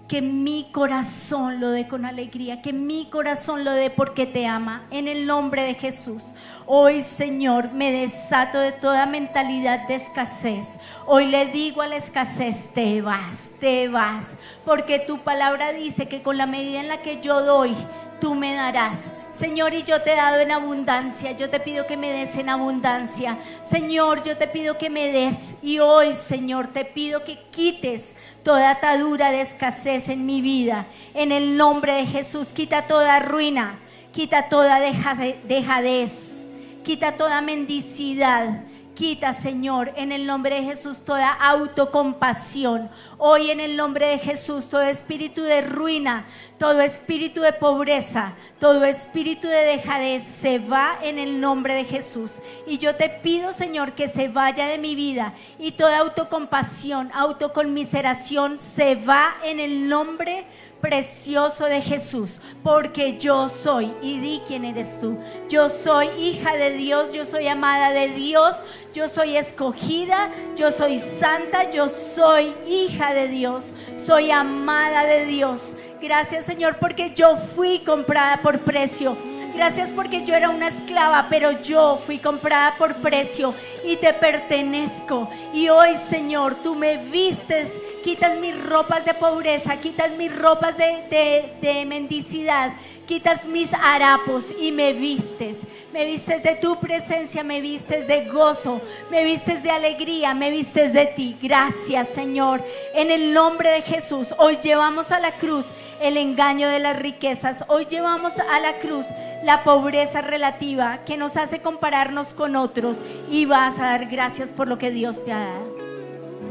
que 0.08 0.22
mi 0.22 0.70
corazón 0.72 1.60
lo 1.60 1.72
dé 1.72 1.88
con 1.88 2.06
alegría, 2.06 2.62
que 2.62 2.74
mi 2.74 3.10
corazón 3.10 3.64
lo 3.64 3.72
dé 3.72 3.89
porque 3.89 4.28
te 4.28 4.45
ama, 4.45 4.86
en 4.91 5.08
el 5.08 5.26
nombre 5.26 5.64
de 5.64 5.74
Jesús. 5.74 6.24
Hoy, 6.68 7.01
Señor, 7.01 7.72
me 7.72 7.91
desato 7.91 8.60
de 8.60 8.72
toda 8.72 9.08
mentalidad 9.08 9.88
de 9.88 9.95
escasez. 9.95 10.68
Hoy 11.08 11.26
le 11.26 11.47
digo 11.47 11.82
a 11.82 11.88
la 11.88 11.95
escasez, 11.95 12.70
te 12.74 13.01
vas, 13.01 13.51
te 13.60 13.88
vas, 13.88 14.36
porque 14.64 14.99
tu 14.99 15.20
palabra 15.20 15.72
dice 15.72 16.08
que 16.08 16.22
con 16.22 16.38
la 16.38 16.45
medida 16.45 16.82
en 16.82 16.88
la 16.88 17.01
que 17.01 17.20
yo 17.20 17.41
doy, 17.41 17.76
tú 18.20 18.36
me 18.36 18.53
darás. 18.53 19.11
Señor, 19.32 19.74
y 19.74 19.84
yo 19.84 20.01
te 20.01 20.13
he 20.13 20.16
dado 20.16 20.39
en 20.39 20.51
abundancia. 20.51 21.32
Yo 21.34 21.49
te 21.49 21.59
pido 21.59 21.86
que 21.86 21.97
me 21.97 22.11
des 22.11 22.38
en 22.38 22.49
abundancia. 22.49 23.38
Señor, 23.70 24.24
yo 24.24 24.38
te 24.38 24.47
pido 24.47 24.78
que 24.78 24.89
me 24.89 25.11
des. 25.11 25.55
Y 25.61 25.80
hoy, 25.80 26.13
Señor, 26.13 26.68
te 26.68 26.86
pido 26.86 27.24
que 27.24 27.38
quites 27.51 28.16
toda 28.43 28.72
atadura 28.72 29.32
de 29.32 29.41
escasez 29.41 30.09
en 30.09 30.26
mi 30.26 30.41
vida. 30.41 30.88
En 31.13 31.32
el 31.32 31.57
nombre 31.57 31.93
de 31.93 32.05
Jesús, 32.05 32.53
quita 32.53 32.88
toda 32.88 33.20
ruina. 33.20 33.80
Quita 34.11 34.47
toda 34.49 34.80
dejadez. 34.80 36.47
Quita 36.84 37.18
toda 37.18 37.41
mendicidad 37.41 38.61
Quita, 38.95 39.34
Señor, 39.34 39.91
en 39.97 40.13
el 40.13 40.26
nombre 40.26 40.55
de 40.55 40.63
Jesús 40.63 41.03
toda 41.03 41.30
autocompasión. 41.30 42.89
Hoy 43.18 43.49
en 43.49 43.61
el 43.61 43.78
nombre 43.78 44.07
de 44.07 44.20
Jesús 44.20 44.70
todo 44.70 44.82
espíritu 44.82 45.41
de 45.41 45.61
ruina, 45.61 46.26
todo 46.57 46.82
espíritu 46.82 47.41
de 47.41 47.53
pobreza, 47.53 48.34
todo 48.59 48.84
espíritu 48.84 49.47
de 49.47 49.63
dejadez 49.63 50.24
se 50.24 50.59
va 50.59 50.99
en 51.01 51.18
el 51.18 51.39
nombre 51.39 51.74
de 51.76 51.86
Jesús. 51.86 52.34
Y 52.68 52.78
yo 52.78 52.95
te 52.95 53.07
pido, 53.07 53.53
Señor, 53.53 53.93
que 53.93 54.09
se 54.09 54.28
vaya 54.28 54.68
de 54.68 54.78
mi 54.78 54.95
vida 54.95 55.34
y 55.59 55.72
toda 55.72 55.99
autocompasión, 55.99 57.09
autoconmiseración 57.13 58.59
se 58.59 58.95
va 58.95 59.38
en 59.43 59.61
el 59.61 59.88
nombre 59.88 60.45
precioso 60.82 61.66
de 61.66 61.82
Jesús, 61.82 62.41
porque 62.61 63.18
yo 63.18 63.49
soy, 63.49 63.91
y 64.03 64.20
di 64.20 64.41
quién 64.45 64.66
eres 64.66 64.99
tú, 64.99 65.18
yo 65.49 65.68
soy 65.68 66.07
hija 66.09 66.53
de 66.53 66.72
Dios, 66.74 67.11
yo 67.11 67.26
soy 67.26 67.47
amada 67.47 67.89
de 67.89 68.09
Dios, 68.09 68.55
yo 68.93 69.09
soy 69.09 69.36
escogida, 69.36 70.30
yo 70.55 70.72
soy 70.72 71.01
santa, 71.20 71.72
yo 71.72 71.89
soy 71.89 72.53
hija 72.68 73.05
de 73.14 73.28
Dios, 73.28 73.74
soy 73.97 74.32
amada 74.32 75.03
de 75.06 75.26
Dios. 75.26 75.76
Gracias 76.01 76.45
Señor, 76.45 76.78
porque 76.80 77.14
yo 77.14 77.36
fui 77.36 77.80
comprada 77.80 78.41
por 78.41 78.60
precio. 78.60 79.18
Gracias 79.53 79.89
porque 79.89 80.26
yo 80.26 80.36
era 80.36 80.49
una 80.49 80.68
esclava, 80.68 81.28
pero 81.30 81.51
yo 81.62 81.97
fui 81.97 82.18
comprada 82.18 82.76
por 82.78 82.95
precio 82.95 83.53
y 83.86 83.95
te 83.95 84.14
pertenezco. 84.14 85.30
Y 85.53 85.70
hoy, 85.70 85.95
Señor, 86.10 86.56
tú 86.56 86.76
me 86.76 86.97
vistes 86.97 87.70
quitas 88.06 88.38
mis 88.38 88.56
ropas 88.64 89.03
de 89.03 89.16
pobreza, 89.16 89.78
quitas 89.78 90.12
mis 90.12 90.34
ropas 90.38 90.76
de, 90.78 91.86
mendicidad, 91.88 92.72
quitas 93.08 93.47
mis 93.47 93.74
harapos 93.74 94.53
y 94.62 94.72
me 94.72 94.93
vistes. 94.93 95.62
Me 95.96 96.04
vistes 96.04 96.43
de 96.43 96.56
tu 96.56 96.78
presencia, 96.78 97.41
me 97.41 97.62
vistes 97.62 98.06
de 98.06 98.26
gozo, 98.26 98.82
me 99.10 99.24
vistes 99.24 99.64
de 99.64 99.72
alegría, 99.72 100.34
me 100.34 100.52
vistes 100.52 100.91
de 100.91 101.06
ti. 101.06 101.38
Gracias 101.41 102.10
Señor. 102.10 102.62
En 102.93 103.12
el 103.12 103.34
nombre 103.34 103.70
de 103.70 103.82
Jesús, 103.82 104.36
hoy 104.38 104.58
llevamos 104.58 105.14
a 105.14 105.22
la 105.22 105.32
cruz 105.38 105.68
el 106.02 106.18
engaño 106.18 106.68
de 106.68 106.80
las 106.80 107.00
riquezas. 107.00 107.64
Hoy 107.70 107.86
llevamos 107.86 108.39
a 108.39 108.60
la 108.60 108.78
cruz 108.80 109.06
la 109.46 109.64
pobreza 109.64 110.20
relativa 110.20 111.00
que 111.06 111.16
nos 111.16 111.38
hace 111.38 111.62
compararnos 111.62 112.34
con 112.34 112.58
otros 112.58 112.98
y 113.32 113.46
vas 113.46 113.80
a 113.80 113.84
dar 113.84 114.08
gracias 114.08 114.50
por 114.50 114.68
lo 114.68 114.78
que 114.78 114.91
Dios 114.91 115.24
te 115.24 115.32
ha 115.32 115.46
dado 115.46 115.76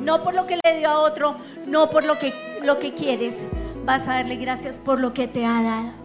no 0.00 0.22
por 0.22 0.34
lo 0.34 0.46
que 0.46 0.58
le 0.62 0.78
dio 0.78 0.88
a 0.90 1.00
otro, 1.00 1.36
no 1.66 1.88
por 1.88 2.04
lo 2.04 2.18
que, 2.18 2.34
lo 2.62 2.78
que 2.78 2.92
quieres. 2.92 3.48
Vas 3.86 4.06
a 4.06 4.16
darle 4.16 4.36
gracias 4.36 4.76
por 4.78 5.00
lo 5.00 5.14
que 5.14 5.28
te 5.28 5.46
ha 5.46 5.62
dado. 5.62 6.03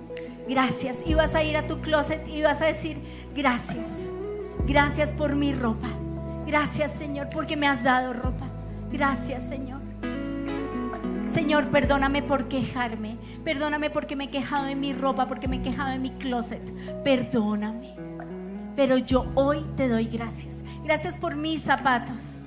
Gracias. 0.50 1.04
Y 1.06 1.14
vas 1.14 1.36
a 1.36 1.44
ir 1.44 1.56
a 1.58 1.68
tu 1.68 1.80
closet 1.80 2.28
y 2.28 2.42
vas 2.42 2.62
a 2.64 2.66
decir, 2.66 2.98
gracias. 3.36 4.10
Gracias 4.68 5.10
por 5.10 5.36
mi 5.36 5.54
ropa. 5.54 5.88
Gracias, 6.48 6.94
Señor, 6.94 7.30
porque 7.32 7.56
me 7.56 7.68
has 7.68 7.84
dado 7.84 8.14
ropa. 8.14 8.50
Gracias, 8.92 9.48
Señor. 9.48 9.80
Señor, 11.24 11.70
perdóname 11.70 12.24
por 12.24 12.48
quejarme. 12.48 13.18
Perdóname 13.44 13.92
porque 13.92 14.16
me 14.16 14.26
he 14.26 14.30
quejado 14.32 14.66
de 14.66 14.76
mi 14.76 14.92
ropa, 14.92 15.28
porque 15.28 15.48
me 15.48 15.58
he 15.58 15.62
quejado 15.62 15.92
de 15.92 16.00
mi 16.00 16.10
closet. 16.12 16.74
Perdóname. 17.04 17.96
Pero 18.76 18.98
yo 18.98 19.28
hoy 19.36 19.64
te 19.78 19.88
doy 19.88 20.06
gracias. 20.06 20.64
Gracias 20.84 21.18
por 21.18 21.36
mis 21.36 21.62
zapatos 21.62 22.46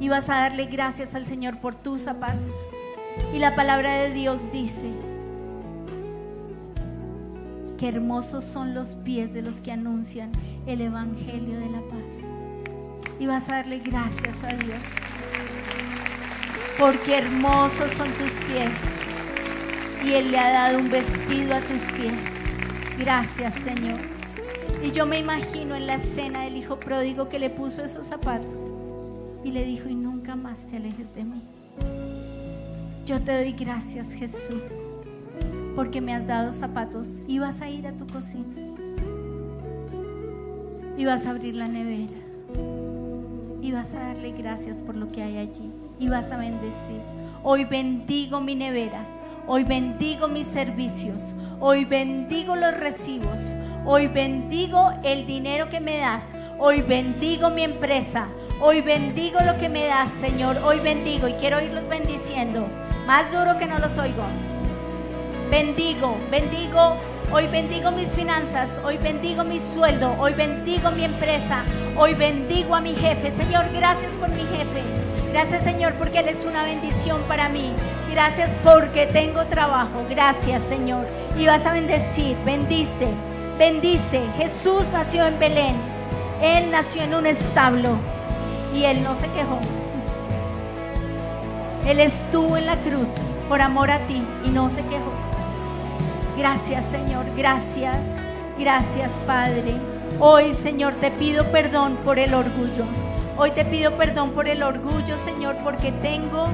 y 0.00 0.08
vas 0.08 0.30
a 0.30 0.36
darle 0.36 0.64
gracias 0.66 1.14
al 1.14 1.26
Señor 1.26 1.60
por 1.60 1.74
tus 1.74 2.00
zapatos. 2.00 2.54
Y 3.34 3.38
la 3.38 3.54
palabra 3.54 3.92
de 3.96 4.12
Dios 4.12 4.50
dice 4.50 4.90
que 7.76 7.88
hermosos 7.88 8.44
son 8.44 8.74
los 8.74 8.94
pies 8.96 9.32
de 9.32 9.42
los 9.42 9.60
que 9.60 9.72
anuncian 9.72 10.30
el 10.66 10.80
Evangelio 10.80 11.58
de 11.58 11.70
la 11.70 11.80
paz. 11.80 12.24
Y 13.18 13.26
vas 13.26 13.48
a 13.48 13.56
darle 13.56 13.80
gracias 13.80 14.42
a 14.44 14.48
Dios. 14.48 14.82
Porque 16.78 17.18
hermosos 17.18 17.90
son 17.92 18.08
tus 18.12 18.32
pies. 18.46 18.72
Y 20.04 20.12
Él 20.12 20.30
le 20.30 20.38
ha 20.38 20.50
dado 20.50 20.78
un 20.78 20.90
vestido 20.90 21.54
a 21.54 21.60
tus 21.60 21.82
pies. 21.92 22.98
Gracias 22.98 23.54
Señor. 23.54 24.00
Y 24.82 24.90
yo 24.90 25.06
me 25.06 25.18
imagino 25.18 25.74
en 25.74 25.86
la 25.86 25.94
escena 25.94 26.42
del 26.42 26.56
hijo 26.56 26.78
pródigo 26.78 27.28
que 27.28 27.38
le 27.38 27.50
puso 27.50 27.82
esos 27.82 28.06
zapatos 28.06 28.72
y 29.42 29.50
le 29.50 29.64
dijo, 29.64 29.88
y 29.88 29.94
nunca 29.94 30.36
más 30.36 30.66
te 30.66 30.76
alejes 30.76 31.14
de 31.14 31.24
mí. 31.24 31.42
Yo 33.06 33.20
te 33.22 33.32
doy 33.32 33.52
gracias 33.52 34.12
Jesús 34.12 34.93
porque 35.74 36.00
me 36.00 36.14
has 36.14 36.26
dado 36.26 36.52
zapatos 36.52 37.22
y 37.26 37.38
vas 37.38 37.60
a 37.60 37.68
ir 37.68 37.86
a 37.86 37.92
tu 37.92 38.06
cocina 38.06 38.54
y 40.96 41.04
vas 41.04 41.26
a 41.26 41.30
abrir 41.30 41.54
la 41.56 41.66
nevera 41.66 42.12
y 43.60 43.72
vas 43.72 43.94
a 43.94 44.00
darle 44.00 44.32
gracias 44.32 44.82
por 44.82 44.94
lo 44.94 45.10
que 45.10 45.22
hay 45.22 45.38
allí 45.38 45.70
y 45.98 46.08
vas 46.08 46.32
a 46.32 46.36
bendecir. 46.36 47.00
Hoy 47.42 47.64
bendigo 47.64 48.40
mi 48.40 48.54
nevera. 48.54 49.06
Hoy 49.46 49.64
bendigo 49.64 50.28
mis 50.28 50.46
servicios. 50.46 51.34
Hoy 51.60 51.84
bendigo 51.84 52.56
los 52.56 52.76
recibos. 52.78 53.54
Hoy 53.84 54.06
bendigo 54.08 54.92
el 55.02 55.26
dinero 55.26 55.68
que 55.68 55.80
me 55.80 55.98
das. 55.98 56.36
Hoy 56.58 56.82
bendigo 56.82 57.50
mi 57.50 57.62
empresa. 57.62 58.28
Hoy 58.60 58.80
bendigo 58.80 59.40
lo 59.40 59.56
que 59.58 59.68
me 59.68 59.86
das, 59.86 60.10
Señor. 60.10 60.56
Hoy 60.64 60.80
bendigo 60.80 61.28
y 61.28 61.34
quiero 61.34 61.60
irlos 61.60 61.86
bendiciendo. 61.88 62.66
Más 63.06 63.30
duro 63.32 63.58
que 63.58 63.66
no 63.66 63.78
los 63.78 63.98
oigo. 63.98 64.24
Bendigo, 65.50 66.16
bendigo. 66.30 66.96
Hoy 67.32 67.46
bendigo 67.48 67.90
mis 67.90 68.12
finanzas, 68.12 68.80
hoy 68.84 68.98
bendigo 68.98 69.44
mi 69.44 69.58
sueldo, 69.58 70.14
hoy 70.18 70.34
bendigo 70.34 70.90
mi 70.90 71.04
empresa, 71.04 71.64
hoy 71.96 72.14
bendigo 72.14 72.74
a 72.74 72.80
mi 72.80 72.94
jefe. 72.94 73.30
Señor, 73.30 73.64
gracias 73.72 74.14
por 74.14 74.30
mi 74.30 74.42
jefe. 74.42 74.82
Gracias 75.32 75.64
Señor 75.64 75.94
porque 75.94 76.20
Él 76.20 76.28
es 76.28 76.44
una 76.44 76.64
bendición 76.64 77.22
para 77.22 77.48
mí. 77.48 77.72
Gracias 78.10 78.56
porque 78.62 79.06
tengo 79.06 79.44
trabajo. 79.46 80.04
Gracias 80.08 80.62
Señor. 80.62 81.06
Y 81.36 81.46
vas 81.46 81.66
a 81.66 81.72
bendecir, 81.72 82.36
bendice, 82.44 83.08
bendice. 83.58 84.22
Jesús 84.36 84.90
nació 84.92 85.26
en 85.26 85.38
Belén. 85.38 85.76
Él 86.40 86.70
nació 86.70 87.02
en 87.02 87.14
un 87.14 87.26
establo 87.26 87.96
y 88.74 88.84
Él 88.84 89.02
no 89.02 89.16
se 89.16 89.28
quejó. 89.30 89.58
Él 91.86 92.00
estuvo 92.00 92.56
en 92.56 92.66
la 92.66 92.80
cruz 92.80 93.32
por 93.48 93.60
amor 93.60 93.90
a 93.90 94.06
ti 94.06 94.24
y 94.44 94.50
no 94.50 94.68
se 94.68 94.82
quejó. 94.82 95.13
Gracias 96.36 96.86
Señor, 96.86 97.26
gracias, 97.36 98.08
gracias 98.58 99.12
Padre. 99.24 99.74
Hoy 100.18 100.52
Señor 100.52 100.94
te 100.94 101.12
pido 101.12 101.44
perdón 101.52 101.96
por 102.04 102.18
el 102.18 102.34
orgullo. 102.34 102.84
Hoy 103.36 103.52
te 103.52 103.64
pido 103.64 103.96
perdón 103.96 104.32
por 104.32 104.48
el 104.48 104.64
orgullo 104.64 105.16
Señor 105.16 105.58
porque 105.62 105.92
tengo, 105.92 106.48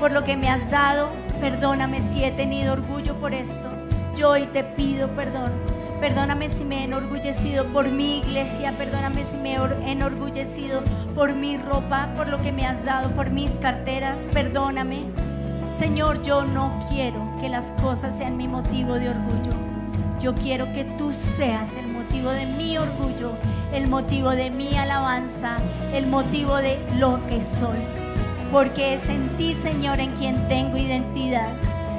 por 0.00 0.10
lo 0.10 0.24
que 0.24 0.36
me 0.36 0.50
has 0.50 0.68
dado. 0.68 1.10
Perdóname 1.40 2.00
si 2.00 2.24
he 2.24 2.32
tenido 2.32 2.72
orgullo 2.72 3.14
por 3.20 3.34
esto. 3.34 3.68
Yo 4.16 4.30
hoy 4.30 4.46
te 4.46 4.64
pido 4.64 5.10
perdón. 5.10 5.52
Perdóname 6.00 6.48
si 6.48 6.64
me 6.64 6.80
he 6.80 6.84
enorgullecido 6.84 7.66
por 7.66 7.88
mi 7.88 8.18
iglesia. 8.18 8.72
Perdóname 8.76 9.22
si 9.22 9.36
me 9.36 9.54
he 9.54 9.92
enorgullecido 9.92 10.82
por 11.14 11.36
mi 11.36 11.56
ropa, 11.56 12.10
por 12.16 12.26
lo 12.26 12.42
que 12.42 12.50
me 12.50 12.66
has 12.66 12.84
dado, 12.84 13.10
por 13.10 13.30
mis 13.30 13.52
carteras. 13.58 14.22
Perdóname. 14.32 15.04
Señor, 15.70 16.20
yo 16.22 16.44
no 16.44 16.78
quiero 16.88 17.23
que 17.44 17.50
las 17.50 17.72
cosas 17.72 18.16
sean 18.16 18.38
mi 18.38 18.48
motivo 18.48 18.94
de 18.94 19.10
orgullo. 19.10 19.52
Yo 20.18 20.34
quiero 20.34 20.72
que 20.72 20.82
tú 20.82 21.12
seas 21.12 21.76
el 21.76 21.88
motivo 21.88 22.30
de 22.30 22.46
mi 22.46 22.78
orgullo, 22.78 23.32
el 23.70 23.86
motivo 23.86 24.30
de 24.30 24.48
mi 24.48 24.74
alabanza, 24.78 25.58
el 25.92 26.06
motivo 26.06 26.56
de 26.56 26.78
lo 26.96 27.20
que 27.26 27.42
soy. 27.42 27.80
Porque 28.50 28.94
es 28.94 29.10
en 29.10 29.28
ti, 29.36 29.52
Señor, 29.52 30.00
en 30.00 30.12
quien 30.12 30.48
tengo 30.48 30.78
identidad. 30.78 31.52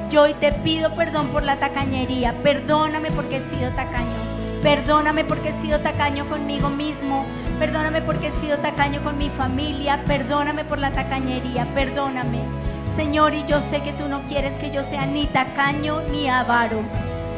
Yo 0.09 0.23
hoy 0.23 0.33
te 0.33 0.51
pido 0.51 0.89
perdón 0.95 1.27
por 1.27 1.43
la 1.43 1.57
tacañería. 1.57 2.41
Perdóname 2.41 3.11
porque 3.11 3.37
he 3.37 3.41
sido 3.41 3.69
tacaño. 3.73 4.17
Perdóname 4.63 5.25
porque 5.25 5.49
he 5.49 5.61
sido 5.61 5.79
tacaño 5.81 6.27
conmigo 6.27 6.71
mismo. 6.71 7.23
Perdóname 7.59 8.01
porque 8.01 8.29
he 8.29 8.31
sido 8.31 8.57
tacaño 8.57 9.03
con 9.03 9.19
mi 9.19 9.29
familia. 9.29 10.05
Perdóname 10.07 10.65
por 10.65 10.79
la 10.79 10.89
tacañería. 10.89 11.67
Perdóname. 11.75 12.64
Señor, 12.87 13.33
y 13.33 13.43
yo 13.43 13.61
sé 13.61 13.81
que 13.81 13.93
tú 13.93 14.07
no 14.07 14.23
quieres 14.25 14.57
que 14.57 14.71
yo 14.71 14.83
sea 14.83 15.05
ni 15.05 15.25
tacaño 15.25 16.01
ni 16.11 16.29
avaro. 16.29 16.81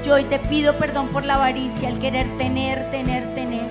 Yo 0.03 0.15
hoy 0.15 0.25
te 0.25 0.39
pido 0.39 0.73
perdón 0.75 1.07
por 1.09 1.25
la 1.25 1.35
avaricia, 1.35 1.89
el 1.89 1.99
querer 1.99 2.37
tener, 2.37 2.91
tener, 2.91 3.33
tener. 3.33 3.69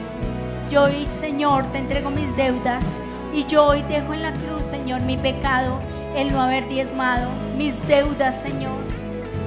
Yo 0.70 0.84
hoy, 0.84 1.06
Señor, 1.10 1.66
te 1.72 1.78
entrego 1.78 2.10
mis 2.10 2.34
deudas 2.36 2.84
y 3.32 3.44
yo 3.44 3.66
hoy 3.66 3.82
dejo 3.82 4.14
en 4.14 4.22
la 4.22 4.32
cruz, 4.32 4.64
Señor, 4.64 5.02
mi 5.02 5.16
pecado, 5.16 5.80
el 6.16 6.32
no 6.32 6.40
haber 6.40 6.68
diezmado, 6.68 7.28
mis 7.56 7.86
deudas, 7.86 8.40
Señor. 8.40 8.78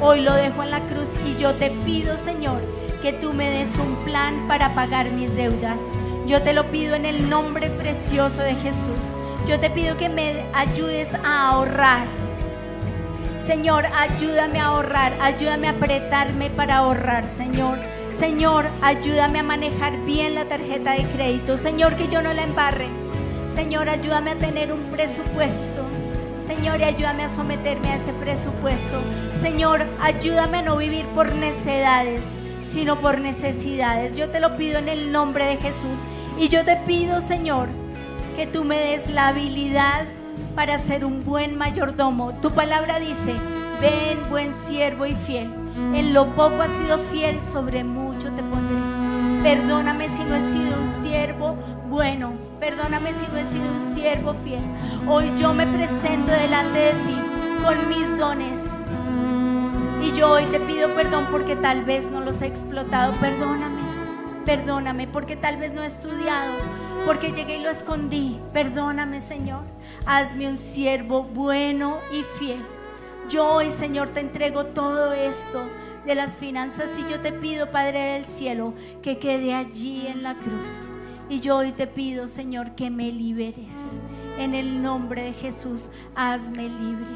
Hoy 0.02 0.22
lo 0.22 0.34
dejo 0.34 0.64
en 0.64 0.72
la 0.72 0.82
cruz 0.82 1.20
y 1.26 1.36
yo 1.36 1.54
te 1.56 1.72
pido, 1.84 2.18
Señor, 2.18 2.62
que 3.02 3.12
tú 3.12 3.34
me 3.34 3.50
des 3.50 3.78
un 3.78 3.96
plan 4.06 4.48
para 4.48 4.76
pagar 4.76 5.12
mis 5.12 5.36
deudas. 5.36 5.82
Yo 6.26 6.42
te 6.42 6.54
lo 6.54 6.70
pido 6.70 6.96
en 6.96 7.06
el 7.06 7.30
nombre 7.30 7.70
precioso 7.70 8.42
de 8.42 8.56
Jesús. 8.56 9.00
Yo 9.46 9.60
te 9.60 9.70
pido 9.70 9.98
que 9.98 10.10
me 10.10 10.46
ayudes 10.54 11.14
a 11.16 11.50
ahorrar. 11.50 12.19
Señor, 13.50 13.88
ayúdame 13.88 14.60
a 14.60 14.68
ahorrar, 14.68 15.12
ayúdame 15.20 15.70
a 15.70 15.72
apretarme 15.72 16.52
para 16.52 16.78
ahorrar, 16.78 17.26
Señor. 17.26 17.80
Señor, 18.12 18.68
ayúdame 18.84 19.40
a 19.40 19.44
manejar 19.44 19.98
bien 20.06 20.36
la 20.36 20.48
tarjeta 20.48 20.92
de 20.92 21.04
crédito. 21.06 21.58
Señor, 21.58 21.96
que 21.96 22.08
yo 22.10 22.22
no 22.22 22.32
la 22.32 22.44
embarre. 22.44 22.90
Señor, 23.56 23.90
ayúdame 23.90 24.34
a 24.34 24.36
tener 24.38 24.72
un 24.72 24.92
presupuesto. 24.92 25.82
Señor, 26.46 26.80
y 26.82 26.84
ayúdame 26.84 27.24
a 27.24 27.30
someterme 27.30 27.90
a 27.90 27.96
ese 27.96 28.14
presupuesto. 28.14 29.02
Señor, 29.42 29.84
ayúdame 30.00 30.60
a 30.60 30.62
no 30.62 30.78
vivir 30.78 31.08
por 31.08 31.34
necedades, 31.34 32.26
sino 32.72 33.00
por 33.00 33.20
necesidades. 33.20 34.16
Yo 34.16 34.30
te 34.30 34.40
lo 34.40 34.58
pido 34.58 34.78
en 34.78 34.90
el 34.90 35.12
nombre 35.12 35.46
de 35.46 35.58
Jesús. 35.58 35.98
Y 36.38 36.50
yo 36.50 36.64
te 36.66 36.76
pido, 36.76 37.20
Señor, 37.20 37.68
que 38.36 38.46
tú 38.46 38.64
me 38.64 38.78
des 38.78 39.10
la 39.10 39.30
habilidad 39.30 40.06
para 40.56 40.80
ser 40.80 41.06
un 41.06 41.24
buen 41.24 41.58
mayordomo. 41.58 42.34
Tu 42.42 42.52
palabra 42.52 43.00
dice, 43.00 43.34
ven 43.82 44.30
buen 44.30 44.54
siervo 44.54 45.06
y 45.06 45.16
fiel. 45.16 45.54
En 45.94 46.14
lo 46.14 46.36
poco 46.36 46.62
has 46.62 46.72
sido 46.72 46.98
fiel, 46.98 47.40
sobre 47.40 47.84
mucho 47.84 48.32
te 48.34 48.44
pondré. 48.44 48.78
Perdóname 49.44 50.10
si 50.10 50.24
no 50.24 50.36
he 50.36 50.42
sido 50.42 50.80
un 50.82 51.04
siervo 51.04 51.56
bueno. 51.90 52.34
Perdóname 52.60 53.14
si 53.14 53.26
no 53.28 53.38
he 53.38 53.46
sido 53.46 53.66
un 53.72 53.96
siervo 53.96 54.34
fiel. 54.34 54.64
Hoy 55.08 55.32
yo 55.38 55.54
me 55.54 55.66
presento 55.66 56.32
delante 56.32 56.80
de 56.80 56.92
ti 56.92 57.16
con 57.64 57.88
mis 57.88 58.18
dones. 58.18 58.66
Y 60.02 60.12
yo 60.12 60.32
hoy 60.32 60.46
te 60.46 60.60
pido 60.60 60.94
perdón 60.96 61.28
porque 61.32 61.56
tal 61.56 61.86
vez 61.86 62.10
no 62.12 62.20
los 62.20 62.42
he 62.42 62.48
explotado. 62.48 63.14
Perdóname. 63.20 63.82
Perdóname 64.46 65.08
porque 65.08 65.36
tal 65.36 65.58
vez 65.58 65.74
no 65.74 65.84
he 65.84 65.86
estudiado 65.86 66.54
porque 67.06 67.32
llegué 67.32 67.58
y 67.58 67.64
lo 67.64 67.70
escondí. 67.70 68.40
Perdóname, 68.54 69.22
Señor. 69.22 69.62
Hazme 70.06 70.48
un 70.48 70.58
siervo 70.58 71.24
bueno 71.24 72.00
y 72.12 72.24
fiel. 72.24 72.66
Yo 73.30 73.48
hoy, 73.48 73.70
Señor, 73.70 74.10
te 74.10 74.22
entrego 74.22 74.66
todo 74.66 75.14
esto 75.14 75.70
de 76.06 76.16
las 76.16 76.38
finanzas 76.38 76.90
y 76.98 77.10
yo 77.10 77.20
te 77.20 77.32
pido, 77.32 77.70
Padre 77.72 78.14
del 78.14 78.26
cielo, 78.26 78.74
que 79.02 79.20
quede 79.20 79.54
allí 79.54 80.08
en 80.08 80.24
la 80.24 80.36
cruz. 80.36 80.90
Y 81.30 81.40
yo 81.40 81.58
hoy 81.58 81.72
te 81.72 81.86
pido, 81.86 82.28
Señor, 82.28 82.74
que 82.76 82.90
me 82.90 83.12
liberes. 83.12 83.76
En 84.40 84.56
el 84.56 84.82
nombre 84.82 85.22
de 85.22 85.34
Jesús, 85.34 85.92
hazme 86.16 86.70
libre. 86.70 87.12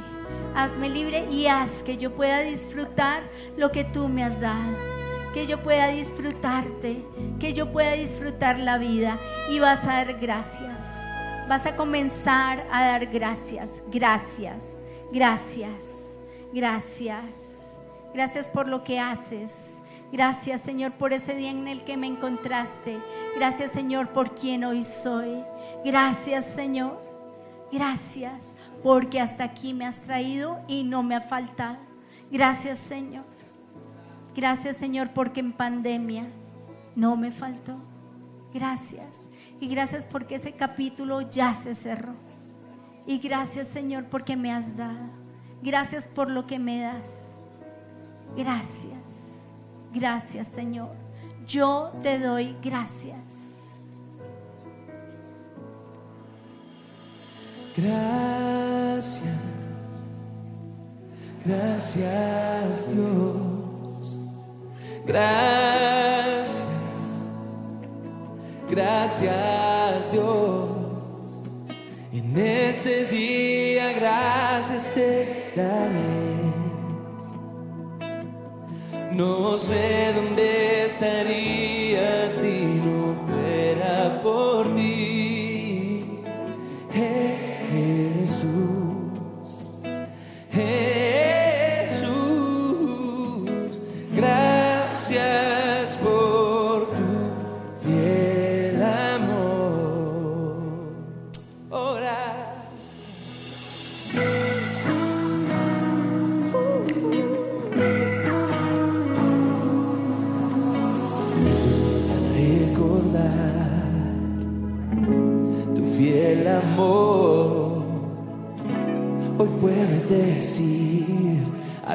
Hazme 0.56 0.90
libre 0.90 1.28
y 1.32 1.48
haz 1.48 1.82
que 1.82 1.98
yo 1.98 2.14
pueda 2.14 2.42
disfrutar 2.42 3.24
lo 3.58 3.72
que 3.72 3.84
tú 3.84 4.08
me 4.08 4.24
has 4.24 4.40
dado 4.40 4.94
que 5.34 5.48
yo 5.48 5.64
pueda 5.64 5.88
disfrutarte, 5.88 7.04
que 7.40 7.54
yo 7.54 7.72
pueda 7.72 7.94
disfrutar 7.94 8.60
la 8.60 8.78
vida 8.78 9.20
y 9.50 9.60
vas 9.60 9.84
a 9.86 10.04
dar 10.04 10.20
gracias. 10.20 11.03
Vas 11.48 11.66
a 11.66 11.76
comenzar 11.76 12.66
a 12.72 12.86
dar 12.86 13.06
gracias, 13.08 13.84
gracias, 13.92 14.64
gracias, 15.12 16.16
gracias. 16.54 17.64
Gracias 18.14 18.48
por 18.48 18.68
lo 18.68 18.84
que 18.84 19.00
haces. 19.00 19.82
Gracias 20.12 20.62
Señor 20.62 20.92
por 20.94 21.14
ese 21.14 21.34
día 21.34 21.50
en 21.50 21.68
el 21.68 21.84
que 21.84 21.98
me 21.98 22.06
encontraste. 22.06 23.02
Gracias 23.36 23.72
Señor 23.72 24.10
por 24.10 24.36
quien 24.36 24.64
hoy 24.64 24.84
soy. 24.84 25.44
Gracias 25.84 26.46
Señor. 26.46 27.02
Gracias 27.72 28.56
porque 28.84 29.20
hasta 29.20 29.44
aquí 29.44 29.74
me 29.74 29.88
has 29.88 30.02
traído 30.02 30.60
y 30.68 30.84
no 30.84 31.02
me 31.02 31.16
ha 31.16 31.22
faltado. 31.22 31.78
Gracias 32.32 32.78
Señor. 32.78 33.26
Gracias 34.36 34.78
Señor 34.78 35.10
porque 35.10 35.40
en 35.40 35.52
pandemia 35.52 36.28
no 36.96 37.18
me 37.18 37.32
faltó. 37.32 37.78
Gracias. 38.54 39.23
Y 39.60 39.68
gracias 39.68 40.06
porque 40.06 40.36
ese 40.36 40.54
capítulo 40.54 41.22
ya 41.22 41.54
se 41.54 41.76
cerró. 41.76 42.16
Y 43.06 43.20
gracias 43.20 43.68
Señor 43.68 44.06
porque 44.06 44.36
me 44.36 44.52
has 44.52 44.78
dado. 44.78 45.10
Gracias 45.62 46.06
por 46.06 46.30
lo 46.30 46.46
que 46.46 46.60
me 46.60 46.82
das. 46.82 47.40
Gracias. 48.36 49.50
Gracias 49.94 50.48
Señor. 50.48 50.96
Yo 51.48 51.92
te 52.02 52.20
doy 52.20 52.56
gracias. 52.62 53.44
Gracias. 57.76 59.24
Gracias 61.46 62.94
Dios. 62.94 64.22
Gracias. 65.06 66.64
Gracias 68.70 70.12
Dios. 70.12 70.70
En 72.12 72.38
este 72.38 73.06
día 73.06 73.94
gracias 73.94 74.94
te 74.94 75.52
daré. 75.56 76.24
No 79.12 79.60
sé 79.60 80.14
dónde 80.16 80.86
estaría 80.86 82.30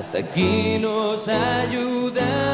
hasta 0.08 0.20
aquí 0.20 0.78
nos 0.80 1.28
ayuda. 1.28 2.47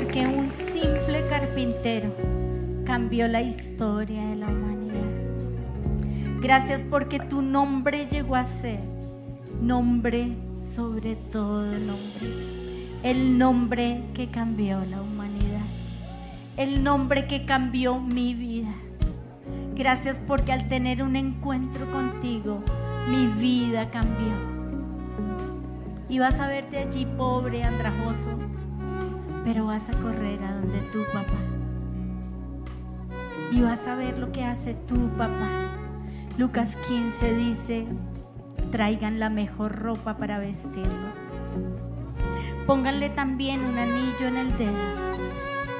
Porque 0.00 0.26
un 0.26 0.48
simple 0.48 1.26
carpintero 1.28 2.10
cambió 2.86 3.28
la 3.28 3.42
historia 3.42 4.28
de 4.28 4.36
la 4.36 4.46
humanidad. 4.46 6.40
Gracias 6.40 6.86
porque 6.88 7.20
tu 7.20 7.42
nombre 7.42 8.06
llegó 8.06 8.34
a 8.34 8.44
ser 8.44 8.80
nombre 9.60 10.38
sobre 10.56 11.16
todo 11.16 11.64
nombre. 11.64 12.28
El 13.02 13.36
nombre 13.36 14.04
que 14.14 14.30
cambió 14.30 14.82
la 14.86 15.02
humanidad. 15.02 15.66
El 16.56 16.82
nombre 16.82 17.26
que 17.26 17.44
cambió 17.44 18.00
mi 18.00 18.32
vida. 18.32 18.72
Gracias 19.74 20.22
porque 20.26 20.52
al 20.52 20.66
tener 20.68 21.02
un 21.02 21.14
encuentro 21.14 21.90
contigo, 21.92 22.62
mi 23.10 23.26
vida 23.38 23.90
cambió. 23.90 24.32
Y 26.08 26.18
vas 26.20 26.40
a 26.40 26.46
verte 26.48 26.78
allí 26.78 27.06
pobre, 27.18 27.64
andrajoso, 27.64 28.30
pero 29.44 29.66
vas 29.66 29.88
a 29.88 29.98
correr 29.98 30.42
a 30.42 30.54
donde 30.54 30.80
tu 30.92 31.04
papá. 31.12 31.38
Y 33.52 33.62
vas 33.62 33.86
a 33.86 33.94
ver 33.94 34.18
lo 34.18 34.32
que 34.32 34.44
hace 34.44 34.74
tu 34.74 35.08
papá. 35.10 35.76
Lucas 36.38 36.76
15 36.88 37.34
dice, 37.34 37.86
traigan 38.70 39.18
la 39.18 39.30
mejor 39.30 39.76
ropa 39.76 40.16
para 40.16 40.38
vestirlo. 40.38 41.10
Pónganle 42.66 43.10
también 43.10 43.64
un 43.64 43.78
anillo 43.78 44.26
en 44.26 44.36
el 44.36 44.56
dedo 44.56 45.18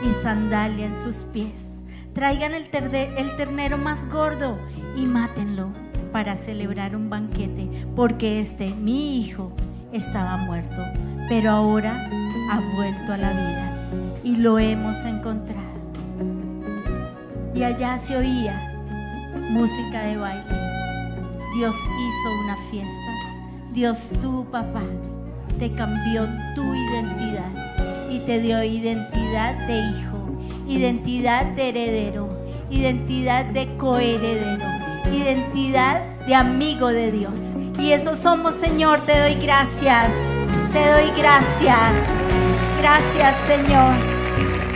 y 0.03 0.11
sandalia 0.23 0.87
en 0.87 1.01
sus 1.01 1.19
pies. 1.33 1.83
Traigan 2.13 2.53
el, 2.55 2.69
el 2.73 3.37
ternero 3.37 3.79
más 3.79 4.09
gordo 4.09 4.59
y 4.97 5.07
mátenlo 5.07 5.73
para 6.13 6.35
celebrar 6.35 6.97
un 6.97 7.09
banquete, 7.09 7.71
porque 7.95 8.41
este, 8.41 8.75
mi 8.75 9.21
hijo, 9.21 9.53
estaba 9.93 10.37
muerto, 10.37 10.83
pero 11.29 11.51
ahora 11.51 12.11
ha 12.51 12.61
vuelto 12.75 13.13
a 13.13 13.17
la 13.17 13.31
vida 13.31 14.19
y 14.25 14.37
lo 14.37 14.59
hemos 14.59 15.05
encontrado. 15.05 15.61
Y 17.55 17.63
allá 17.63 17.97
se 17.97 18.17
oía 18.17 18.73
música 19.51 20.03
de 20.03 20.17
baile. 20.17 20.45
Dios 21.55 21.77
hizo 21.77 22.45
una 22.45 22.57
fiesta. 22.71 23.13
Dios, 23.73 24.13
tu 24.21 24.45
papá, 24.51 24.83
te 25.61 25.73
cambió 25.73 26.27
tu 26.57 26.63
identidad 26.75 28.09
y 28.11 28.19
te 28.21 28.41
dio 28.41 28.63
identidad 28.65 29.55
de 29.69 29.79
hijo, 29.79 30.19
identidad 30.67 31.47
de 31.55 31.69
heredero, 31.69 32.29
identidad 32.69 33.45
de 33.45 33.77
coheredero, 33.77 34.67
identidad 35.13 36.03
de 36.27 36.35
amigo 36.35 36.89
de 36.89 37.13
Dios. 37.13 37.55
Y 37.79 37.93
eso 37.93 38.17
somos, 38.17 38.57
Señor, 38.57 39.01
te 39.03 39.17
doy 39.21 39.35
gracias. 39.37 40.13
Te 40.73 40.89
doy 40.91 41.11
gracias. 41.17 42.30
Gracias, 42.81 43.37
Señor. 43.47 43.93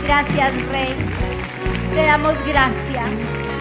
Gracias, 0.03 0.53
Rey. 0.69 0.93
Te 1.95 2.05
damos 2.05 2.37
gracias. 2.45 3.09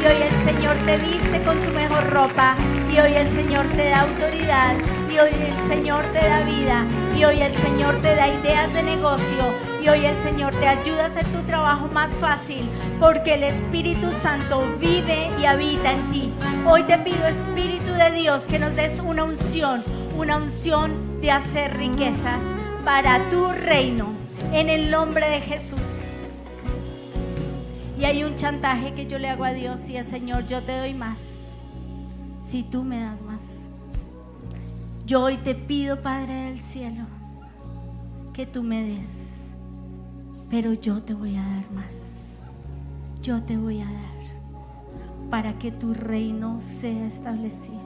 Y 0.03 0.07
hoy 0.07 0.21
el 0.21 0.45
Señor 0.45 0.77
te 0.85 0.99
viste 0.99 1.41
con 1.47 1.59
su 1.59 1.71
mejor 1.71 2.11
ropa. 2.11 2.55
Y 2.93 2.99
hoy 2.99 3.15
el 3.15 3.31
Señor 3.31 3.67
te 3.69 3.89
da 3.89 4.03
autoridad. 4.03 4.75
Y 5.11 5.19
hoy 5.19 5.31
el 5.31 5.69
Señor 5.69 6.05
te 6.13 6.19
da 6.19 6.43
vida. 6.43 6.85
Y 7.17 7.25
hoy 7.25 7.41
el 7.41 7.55
Señor 7.55 8.03
te 8.03 8.15
da 8.15 8.29
ideas 8.29 8.71
de 8.75 8.83
negocio. 8.83 9.45
Y 9.83 9.89
hoy 9.89 10.05
el 10.05 10.17
Señor 10.19 10.55
te 10.57 10.69
ayuda 10.69 11.05
a 11.05 11.07
hacer 11.07 11.25
tu 11.29 11.41
trabajo 11.45 11.89
más 11.89 12.11
fácil. 12.11 12.69
Porque 13.01 13.35
el 13.35 13.45
Espíritu 13.45 14.11
Santo 14.11 14.63
vive 14.79 15.31
y 15.41 15.47
habita 15.47 15.91
en 15.91 16.11
ti. 16.11 16.31
Hoy 16.67 16.83
te 16.83 16.99
pido, 16.99 17.27
Espíritu 17.27 17.95
de 17.95 18.11
Dios, 18.11 18.43
que 18.43 18.59
nos 18.59 18.77
des 18.77 19.01
una 19.01 19.25
unción. 19.25 19.83
Una 20.19 20.37
unción 20.37 21.23
de 21.23 21.31
hacer 21.31 21.79
riquezas 21.79 22.43
para 22.85 23.19
tu 23.31 23.49
reino. 23.49 24.24
En 24.55 24.71
el 24.71 24.89
nombre 24.89 25.29
de 25.29 25.41
Jesús. 25.41 26.05
Y 27.99 28.05
hay 28.05 28.23
un 28.23 28.37
chantaje 28.37 28.95
que 28.95 29.07
yo 29.07 29.19
le 29.19 29.29
hago 29.29 29.43
a 29.43 29.53
Dios 29.53 29.89
y 29.89 29.97
es, 29.97 30.07
Señor, 30.07 30.47
yo 30.47 30.63
te 30.63 30.79
doy 30.79 30.95
más 30.95 31.63
si 32.47 32.63
tú 32.63 32.85
me 32.85 33.01
das 33.01 33.23
más. 33.23 33.43
Yo 35.07 35.25
hoy 35.25 35.39
te 35.39 35.57
pido, 35.57 36.03
Padre 36.03 36.33
del 36.33 36.61
cielo, 36.61 37.05
que 38.33 38.47
tú 38.47 38.63
me 38.63 38.85
des, 38.85 39.49
pero 40.49 40.73
yo 40.73 41.03
te 41.03 41.15
voy 41.15 41.35
a 41.35 41.43
dar 41.43 41.71
más. 41.73 42.21
Yo 43.23 43.43
te 43.43 43.57
voy 43.57 43.81
a 43.81 43.87
dar 43.87 45.31
para 45.31 45.59
que 45.59 45.73
tu 45.73 45.95
reino 45.95 46.61
sea 46.61 47.09
establecido. 47.09 47.84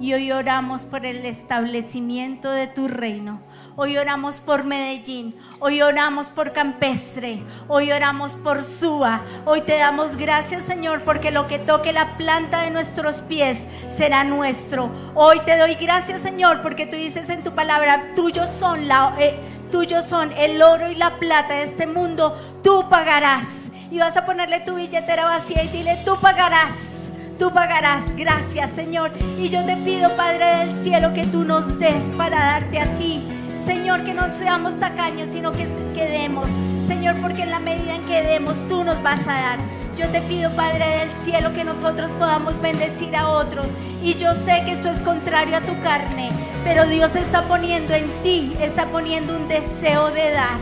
Y 0.00 0.14
hoy 0.14 0.30
oramos 0.30 0.82
por 0.82 1.04
el 1.04 1.26
establecimiento 1.26 2.50
de 2.50 2.68
tu 2.68 2.86
reino. 2.86 3.40
Hoy 3.74 3.96
oramos 3.96 4.40
por 4.40 4.64
Medellín. 4.64 5.36
Hoy 5.60 5.82
oramos 5.82 6.28
por 6.30 6.52
Campestre. 6.52 7.42
Hoy 7.68 7.92
oramos 7.92 8.32
por 8.32 8.64
Suba. 8.64 9.22
Hoy 9.44 9.60
te 9.60 9.78
damos 9.78 10.16
gracias, 10.16 10.64
Señor, 10.64 11.02
porque 11.02 11.30
lo 11.30 11.46
que 11.46 11.58
toque 11.58 11.92
la 11.92 12.16
planta 12.16 12.62
de 12.62 12.70
nuestros 12.70 13.22
pies 13.22 13.66
será 13.88 14.24
nuestro. 14.24 14.90
Hoy 15.14 15.40
te 15.46 15.56
doy 15.56 15.74
gracias, 15.76 16.22
Señor, 16.22 16.60
porque 16.60 16.86
tú 16.86 16.96
dices 16.96 17.28
en 17.30 17.42
tu 17.42 17.52
palabra, 17.52 18.14
tuyos 18.16 18.50
son, 18.50 18.88
la, 18.88 19.14
eh, 19.20 19.36
tuyos 19.70 20.04
son 20.04 20.32
el 20.32 20.60
oro 20.60 20.90
y 20.90 20.96
la 20.96 21.18
plata 21.18 21.54
de 21.54 21.62
este 21.62 21.86
mundo. 21.86 22.36
Tú 22.64 22.88
pagarás. 22.88 23.70
Y 23.90 23.98
vas 23.98 24.16
a 24.16 24.26
ponerle 24.26 24.60
tu 24.60 24.74
billetera 24.74 25.24
vacía 25.24 25.62
y 25.62 25.68
dile, 25.68 25.98
tú 26.04 26.16
pagarás 26.20 26.97
tú 27.38 27.52
pagarás. 27.52 28.14
Gracias, 28.16 28.70
Señor. 28.70 29.12
Y 29.38 29.48
yo 29.48 29.64
te 29.64 29.76
pido, 29.76 30.14
Padre 30.16 30.58
del 30.58 30.72
cielo, 30.82 31.12
que 31.14 31.26
tú 31.26 31.44
nos 31.44 31.78
des 31.78 32.02
para 32.16 32.38
darte 32.38 32.80
a 32.80 32.86
ti. 32.98 33.22
Señor, 33.64 34.02
que 34.02 34.14
no 34.14 34.32
seamos 34.32 34.78
tacaños, 34.78 35.30
sino 35.30 35.52
que 35.52 35.66
quedemos. 35.94 36.48
Señor, 36.86 37.16
porque 37.20 37.42
en 37.42 37.50
la 37.50 37.60
medida 37.60 37.94
en 37.94 38.04
que 38.06 38.22
demos, 38.22 38.66
tú 38.66 38.82
nos 38.82 39.02
vas 39.02 39.20
a 39.28 39.32
dar. 39.32 39.58
Yo 39.94 40.08
te 40.08 40.20
pido, 40.22 40.50
Padre 40.52 40.84
del 40.98 41.10
cielo, 41.24 41.52
que 41.52 41.64
nosotros 41.64 42.10
podamos 42.12 42.60
bendecir 42.60 43.14
a 43.16 43.28
otros. 43.28 43.66
Y 44.02 44.14
yo 44.14 44.34
sé 44.34 44.62
que 44.64 44.72
esto 44.72 44.88
es 44.88 45.02
contrario 45.02 45.56
a 45.56 45.60
tu 45.60 45.78
carne, 45.80 46.30
pero 46.64 46.86
Dios 46.86 47.14
está 47.16 47.42
poniendo 47.42 47.94
en 47.94 48.10
ti, 48.22 48.56
está 48.60 48.86
poniendo 48.86 49.36
un 49.36 49.48
deseo 49.48 50.10
de 50.12 50.30
dar, 50.32 50.58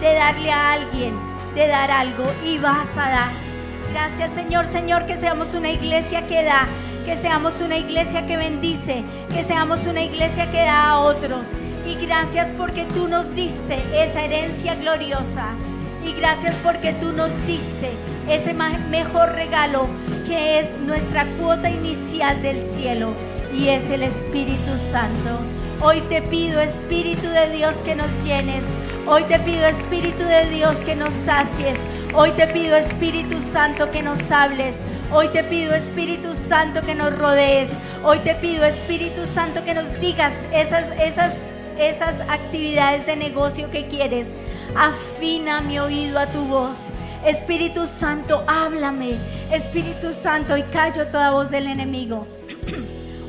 de 0.00 0.14
darle 0.14 0.50
a 0.50 0.72
alguien, 0.72 1.14
de 1.54 1.68
dar 1.68 1.90
algo 1.90 2.24
y 2.44 2.58
vas 2.58 2.96
a 2.96 3.10
dar. 3.10 3.49
Gracias 3.92 4.30
Señor, 4.34 4.66
Señor, 4.66 5.06
que 5.06 5.16
seamos 5.16 5.54
una 5.54 5.70
iglesia 5.70 6.26
que 6.26 6.44
da, 6.44 6.68
que 7.04 7.16
seamos 7.16 7.60
una 7.60 7.76
iglesia 7.76 8.24
que 8.26 8.36
bendice, 8.36 9.04
que 9.34 9.42
seamos 9.42 9.86
una 9.86 10.02
iglesia 10.02 10.50
que 10.50 10.58
da 10.58 10.90
a 10.90 11.00
otros. 11.00 11.46
Y 11.86 11.94
gracias 12.06 12.50
porque 12.56 12.84
tú 12.84 13.08
nos 13.08 13.34
diste 13.34 13.82
esa 13.92 14.22
herencia 14.22 14.76
gloriosa. 14.76 15.56
Y 16.04 16.12
gracias 16.12 16.54
porque 16.62 16.92
tú 16.94 17.12
nos 17.12 17.30
diste 17.46 17.90
ese 18.28 18.54
mejor 18.54 19.32
regalo 19.32 19.88
que 20.26 20.60
es 20.60 20.78
nuestra 20.78 21.26
cuota 21.40 21.68
inicial 21.68 22.40
del 22.42 22.70
cielo 22.70 23.14
y 23.52 23.68
es 23.68 23.90
el 23.90 24.02
Espíritu 24.02 24.78
Santo. 24.78 25.40
Hoy 25.80 26.00
te 26.02 26.22
pido, 26.22 26.60
Espíritu 26.60 27.28
de 27.28 27.56
Dios, 27.56 27.76
que 27.76 27.96
nos 27.96 28.24
llenes. 28.24 28.62
Hoy 29.06 29.24
te 29.24 29.38
pido, 29.40 29.66
Espíritu 29.66 30.22
de 30.24 30.44
Dios, 30.50 30.76
que 30.78 30.94
nos 30.94 31.12
sacies. 31.12 31.76
Hoy 32.12 32.32
te 32.32 32.48
pido, 32.48 32.74
Espíritu 32.74 33.38
Santo, 33.40 33.92
que 33.92 34.02
nos 34.02 34.32
hables. 34.32 34.78
Hoy 35.12 35.28
te 35.28 35.44
pido, 35.44 35.74
Espíritu 35.74 36.34
Santo, 36.34 36.82
que 36.82 36.96
nos 36.96 37.16
rodees. 37.16 37.70
Hoy 38.02 38.18
te 38.18 38.34
pido, 38.34 38.64
Espíritu 38.64 39.26
Santo, 39.26 39.62
que 39.62 39.74
nos 39.74 40.00
digas 40.00 40.32
esas, 40.52 40.90
esas, 40.98 41.34
esas 41.78 42.20
actividades 42.28 43.06
de 43.06 43.14
negocio 43.14 43.70
que 43.70 43.86
quieres. 43.86 44.30
Afina 44.76 45.60
mi 45.60 45.78
oído 45.78 46.18
a 46.18 46.26
tu 46.26 46.44
voz. 46.46 46.88
Espíritu 47.24 47.86
Santo, 47.86 48.42
háblame. 48.48 49.16
Espíritu 49.52 50.12
Santo, 50.12 50.54
hoy 50.54 50.64
callo 50.64 51.06
toda 51.06 51.30
voz 51.30 51.50
del 51.50 51.68
enemigo. 51.68 52.26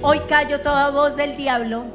Hoy 0.01 0.19
callo 0.27 0.59
toda 0.61 0.89
voz 0.89 1.15
del 1.15 1.37
diablo. 1.37 1.85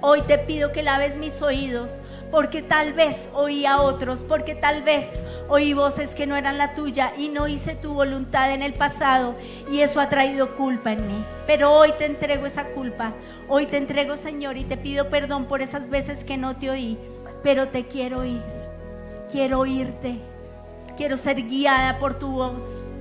Hoy 0.00 0.22
te 0.22 0.38
pido 0.38 0.72
que 0.72 0.82
laves 0.82 1.16
mis 1.16 1.40
oídos 1.42 2.00
porque 2.30 2.62
tal 2.62 2.92
vez 2.92 3.30
oí 3.34 3.66
a 3.66 3.80
otros, 3.80 4.22
porque 4.22 4.54
tal 4.54 4.82
vez 4.82 5.20
oí 5.48 5.74
voces 5.74 6.14
que 6.14 6.26
no 6.26 6.36
eran 6.36 6.58
la 6.58 6.74
tuya 6.74 7.12
y 7.16 7.28
no 7.28 7.48
hice 7.48 7.74
tu 7.74 7.94
voluntad 7.94 8.52
en 8.52 8.62
el 8.62 8.74
pasado 8.74 9.34
y 9.70 9.80
eso 9.80 10.00
ha 10.00 10.08
traído 10.08 10.54
culpa 10.54 10.92
en 10.92 11.06
mí. 11.06 11.24
Pero 11.46 11.72
hoy 11.72 11.92
te 11.98 12.06
entrego 12.06 12.46
esa 12.46 12.66
culpa, 12.68 13.14
hoy 13.48 13.66
te 13.66 13.76
entrego 13.76 14.16
Señor 14.16 14.56
y 14.56 14.64
te 14.64 14.76
pido 14.76 15.10
perdón 15.10 15.46
por 15.46 15.62
esas 15.62 15.90
veces 15.90 16.24
que 16.24 16.36
no 16.36 16.56
te 16.56 16.70
oí, 16.70 16.98
pero 17.42 17.68
te 17.68 17.86
quiero 17.86 18.20
oír, 18.20 18.42
quiero 19.30 19.60
oírte, 19.60 20.18
quiero 20.96 21.16
ser 21.16 21.46
guiada 21.46 21.98
por 21.98 22.14
tu 22.14 22.30
voz, 22.30 22.92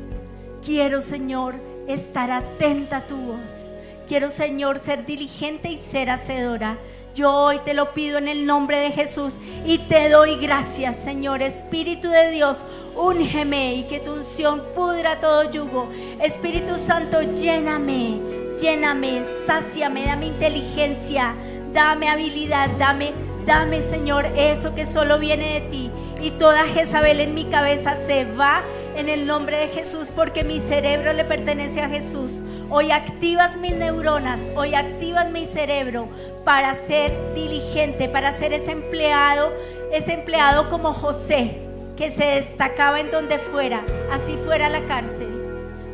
quiero 0.66 1.02
Señor 1.02 1.56
estar 1.88 2.32
atenta 2.32 2.98
a 2.98 3.08
tu 3.08 3.18
voz. 3.18 3.74
Quiero, 4.10 4.28
Señor, 4.30 4.80
ser 4.80 5.06
diligente 5.06 5.70
y 5.70 5.78
ser 5.78 6.10
hacedora. 6.10 6.80
Yo 7.14 7.32
hoy 7.32 7.60
te 7.60 7.76
lo 7.76 7.94
pido 7.94 8.18
en 8.18 8.28
el 8.28 8.48
nombre 8.48 8.80
de 8.80 8.90
Jesús 8.90 9.36
y 9.68 9.78
te 9.78 10.10
doy 10.10 10.36
gracias, 10.38 10.96
Señor. 10.96 11.44
Espíritu 11.44 12.10
de 12.10 12.32
Dios, 12.32 12.66
úngeme 12.96 13.76
y 13.76 13.84
que 13.84 14.00
tu 14.00 14.14
unción 14.14 14.64
pudra 14.74 15.20
todo 15.20 15.52
yugo. 15.52 15.92
Espíritu 16.24 16.76
Santo, 16.76 17.22
lléname, 17.22 18.20
lléname, 18.60 19.22
sáciame, 19.46 20.04
dame 20.08 20.26
inteligencia, 20.26 21.36
dame 21.72 22.10
habilidad, 22.10 22.68
dame, 22.80 23.14
dame, 23.46 23.80
Señor, 23.84 24.26
eso 24.36 24.74
que 24.74 24.88
solo 24.88 25.20
viene 25.20 25.60
de 25.60 25.70
ti. 25.70 25.92
Y 26.22 26.32
toda 26.32 26.66
Jezabel 26.66 27.22
en 27.22 27.34
mi 27.34 27.46
cabeza 27.46 27.96
se 27.96 28.26
va 28.26 28.64
en 28.96 29.08
el 29.08 29.26
nombre 29.26 29.58
de 29.58 29.70
Jesús 29.70 30.10
porque 30.14 30.44
mi 30.44 30.60
cerebro 30.60 31.14
le 31.14 31.24
pertenece 31.24 31.82
a 31.82 31.90
Jesús. 31.90 32.42
Hoy 32.70 32.92
activas 32.92 33.58
mis 33.58 33.74
neuronas, 33.76 34.40
hoy 34.56 34.76
activas 34.76 35.32
mi 35.32 35.46
cerebro 35.46 36.10
para 36.44 36.74
ser 36.74 37.12
diligente, 37.34 38.10
para 38.10 38.32
ser 38.32 38.54
ese 38.54 38.72
empleado, 38.72 39.54
ese 39.94 40.14
empleado 40.14 40.70
como 40.70 40.94
José, 40.94 41.62
que 41.96 42.12
se 42.12 42.26
destacaba 42.26 43.00
en 43.00 43.12
donde 43.12 43.40
fuera, 43.40 43.84
así 44.12 44.38
fuera 44.46 44.70
la 44.70 44.82
cárcel. 44.82 45.40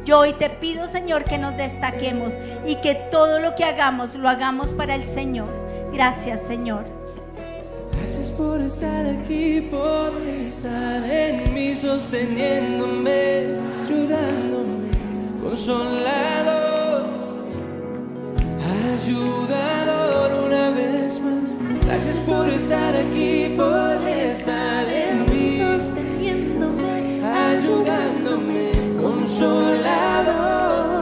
Yo 0.05 0.19
hoy 0.19 0.33
te 0.33 0.49
pido, 0.49 0.87
Señor, 0.87 1.23
que 1.23 1.37
nos 1.37 1.55
destaquemos 1.57 2.33
y 2.65 2.75
que 2.77 2.95
todo 3.09 3.39
lo 3.39 3.55
que 3.55 3.63
hagamos 3.63 4.15
lo 4.15 4.29
hagamos 4.29 4.71
para 4.71 4.95
el 4.95 5.03
Señor. 5.03 5.49
Gracias, 5.91 6.41
Señor. 6.41 6.94
Gracias 8.05 8.29
por 8.29 8.61
estar 8.61 9.03
aquí, 9.07 9.67
por 9.71 10.21
estar 10.21 11.03
en 11.03 11.51
mí, 11.55 11.75
sosteniéndome, 11.75 13.57
ayudándome, 13.83 14.91
consolado 15.41 17.03
ayudador 18.93 20.45
una 20.45 20.69
vez 20.69 21.19
más. 21.19 21.55
Gracias 21.83 22.17
por 22.17 22.47
estar 22.47 22.95
aquí, 22.95 23.55
por 23.57 24.07
estar 24.07 24.87
en 24.87 25.25
mí, 25.25 25.57
sosteniéndome, 25.57 27.23
ayudándome, 27.25 28.69
consolador, 29.01 30.94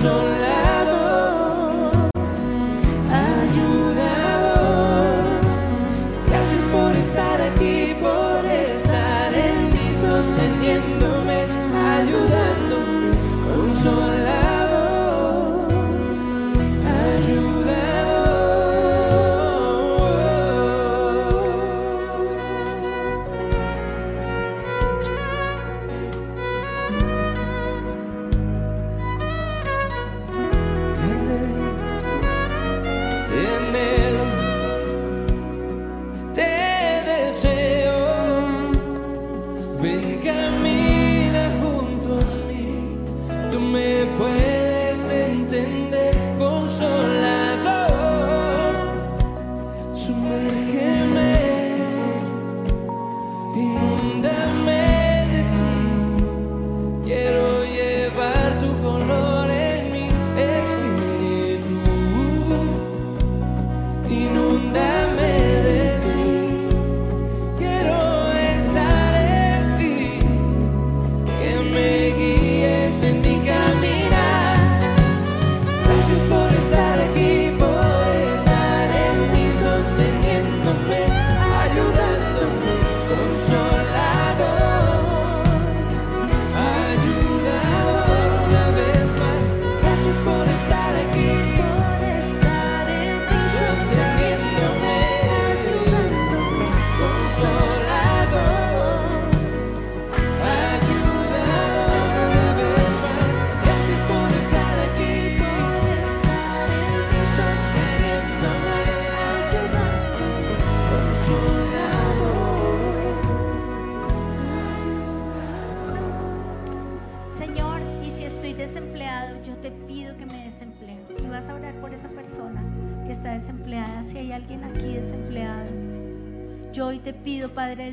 consolador, 0.00 0.67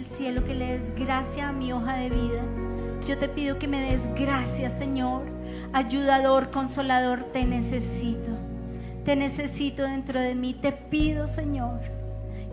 cielo, 0.06 0.43
que 0.43 0.56
le 0.56 0.78
des 0.78 0.93
gracia 0.95 1.49
a 1.49 1.51
mi 1.51 1.74
hoja 1.74 1.97
de 1.97 2.10
vida. 2.10 2.41
Yo 3.06 3.18
te 3.18 3.28
pido 3.28 3.60
que 3.60 3.68
me 3.68 3.91
des 3.91 4.14
gracia, 4.16 4.70
Señor. 4.70 5.24
Ayudador, 5.74 6.49
consolador, 6.51 7.24
te 7.24 7.45
necesito. 7.45 8.32
Te 9.03 9.16
necesito 9.16 9.84
dentro 9.84 10.20
de 10.20 10.34
mí. 10.34 10.53
Te 10.53 10.72
pido, 10.72 11.28
Señor, 11.28 11.82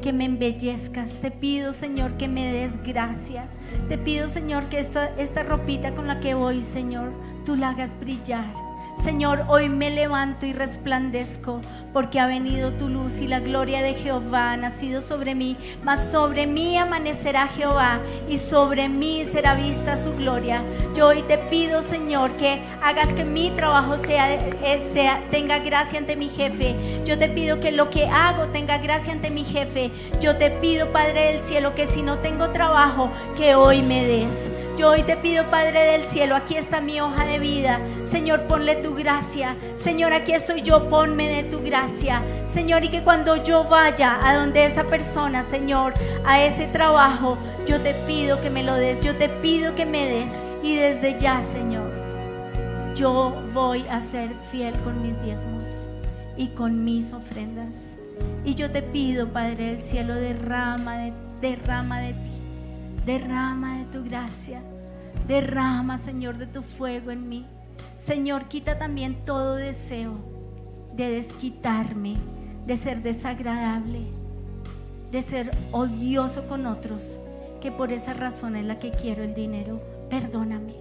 que 0.03 0.13
me 0.13 0.27
embellezcas. 0.27 1.13
Te 1.21 1.31
pido, 1.31 1.73
Señor, 1.73 2.17
que 2.19 2.29
me 2.29 2.53
des 2.53 2.83
gracia. 2.83 3.47
Te 3.89 3.97
pido, 3.97 4.29
Señor, 4.29 4.65
que 4.65 4.79
esta, 4.79 5.07
esta 5.17 5.43
ropita 5.43 5.95
con 5.95 6.07
la 6.07 6.21
que 6.21 6.35
voy, 6.35 6.61
Señor, 6.61 7.13
tú 7.47 7.57
la 7.57 7.71
hagas 7.71 7.99
brillar. 7.99 8.62
Señor, 9.01 9.47
hoy 9.49 9.69
me 9.69 9.91
levanto 9.91 10.47
y 10.47 10.53
resplandezco 10.53 11.61
porque 11.93 12.21
ha 12.21 12.27
venido 12.27 12.73
tu 12.73 12.89
luz 12.89 13.21
y 13.21 13.27
la 13.27 13.41
gloria 13.41 13.83
de 13.83 13.95
Jehová 13.95 14.53
ha 14.53 14.57
nacido 14.57 15.01
sobre 15.01 15.35
mí, 15.35 15.57
mas 15.83 16.11
sobre 16.11 16.47
mí 16.47 16.77
amanecerá 16.79 17.49
Jehová 17.49 18.01
y 18.29 18.39
sobre 18.39 18.89
mí 18.89 19.27
será 19.31 19.55
vista 19.55 19.97
su 19.97 20.15
gloria. 20.15 20.63
Yo 20.95 21.09
hoy 21.09 21.23
te 21.23 21.37
pido, 21.37 21.83
Señor, 21.83 22.37
que 22.37 22.63
hagas 22.83 23.13
que 23.13 23.25
mi 23.25 23.51
trabajo 23.51 23.99
sea, 23.99 24.33
eh, 24.33 24.91
sea 24.93 25.23
tenga 25.31 25.59
gracia 25.59 25.99
ante 25.99 26.17
mi 26.17 26.29
jefe. 26.29 26.77
Yo 27.05 27.19
te 27.19 27.29
pido 27.29 27.61
que 27.61 27.73
lo 27.73 27.91
que 27.91 28.07
hago 28.07 28.47
tenga 28.49 28.79
gracia 28.79 29.13
ante 29.13 29.31
mi 29.31 29.45
jefe. 29.45 29.91
Yo 30.21 30.37
te 30.37 30.51
pido, 30.51 30.93
Padre 30.93 31.33
del 31.33 31.41
cielo, 31.41 31.75
que 31.75 31.87
si 31.87 32.03
no 32.03 32.19
tengo 32.19 32.51
trabajo, 32.51 33.11
que 33.37 33.55
hoy 33.55 33.83
me 33.83 34.05
des. 34.05 34.51
Yo 34.83 34.89
hoy 34.89 35.05
te 35.05 35.17
pido, 35.17 35.49
Padre 35.49 35.93
del 35.93 36.03
cielo, 36.09 36.35
aquí 36.35 36.57
está 36.57 36.81
mi 36.81 37.01
hoja 37.01 37.25
de 37.25 37.39
vida. 37.39 37.79
Señor, 38.05 38.49
ponle 38.49 38.75
tu 38.75 38.97
gracia. 38.97 39.57
Señor, 39.77 40.13
aquí 40.13 40.33
estoy 40.33 40.61
yo, 40.63 40.89
ponme 40.89 41.29
de 41.29 41.45
tu 41.45 41.63
gracia. 41.63 42.21
Señor, 42.49 42.83
y 42.83 42.89
que 42.89 43.05
cuando 43.05 43.41
yo 43.45 43.63
vaya 43.63 44.19
a 44.29 44.35
donde 44.35 44.65
esa 44.65 44.83
persona, 44.83 45.45
Señor, 45.45 45.95
a 46.27 46.43
ese 46.43 46.67
trabajo, 46.67 47.39
yo 47.65 47.81
te 47.81 47.95
pido 48.09 48.41
que 48.41 48.51
me 48.51 48.65
lo 48.65 48.75
des, 48.75 49.05
yo 49.05 49.15
te 49.15 49.29
pido 49.29 49.77
que 49.77 49.87
me 49.87 50.05
des. 50.05 50.33
Y 50.65 50.75
desde 50.75 51.17
ya, 51.17 51.41
Señor, 51.43 51.93
yo 52.97 53.41
voy 53.55 53.85
a 53.89 54.01
ser 54.01 54.35
fiel 54.51 54.75
con 54.81 55.01
mis 55.01 55.23
diezmos 55.23 55.93
y 56.37 56.49
con 56.49 56.85
mis 56.85 57.13
ofrendas. 57.13 57.99
Y 58.45 58.57
yo 58.57 58.69
te 58.73 58.83
pido, 58.83 59.29
Padre 59.29 59.75
del 59.75 59.81
cielo, 59.81 60.17
derrama 60.17 60.97
de, 60.97 61.13
derrama 61.41 62.01
de 62.01 62.15
ti, 62.15 62.43
derrama 63.07 63.79
de 63.79 63.85
tu 63.85 64.03
gracia, 64.03 64.61
derrama, 65.33 65.97
Señor, 65.97 66.37
de 66.37 66.47
tu 66.47 66.61
fuego 66.61 67.11
en 67.11 67.27
mí. 67.27 67.47
Señor, 67.97 68.49
quita 68.49 68.79
también 68.79 69.25
todo 69.25 69.57
deseo 69.57 70.13
de 70.95 71.11
desquitarme, 71.11 72.17
de 72.67 72.77
ser 72.77 73.03
desagradable, 73.03 74.03
de 75.11 75.23
ser 75.23 75.57
odioso 75.71 76.47
con 76.49 76.67
otros, 76.67 77.23
que 77.63 77.73
por 77.73 77.93
esa 77.93 78.13
razón 78.13 78.57
es 78.57 78.67
la 78.67 78.79
que 78.79 78.91
quiero 78.91 79.25
el 79.25 79.35
dinero. 79.35 79.81
Perdóname. 80.11 80.75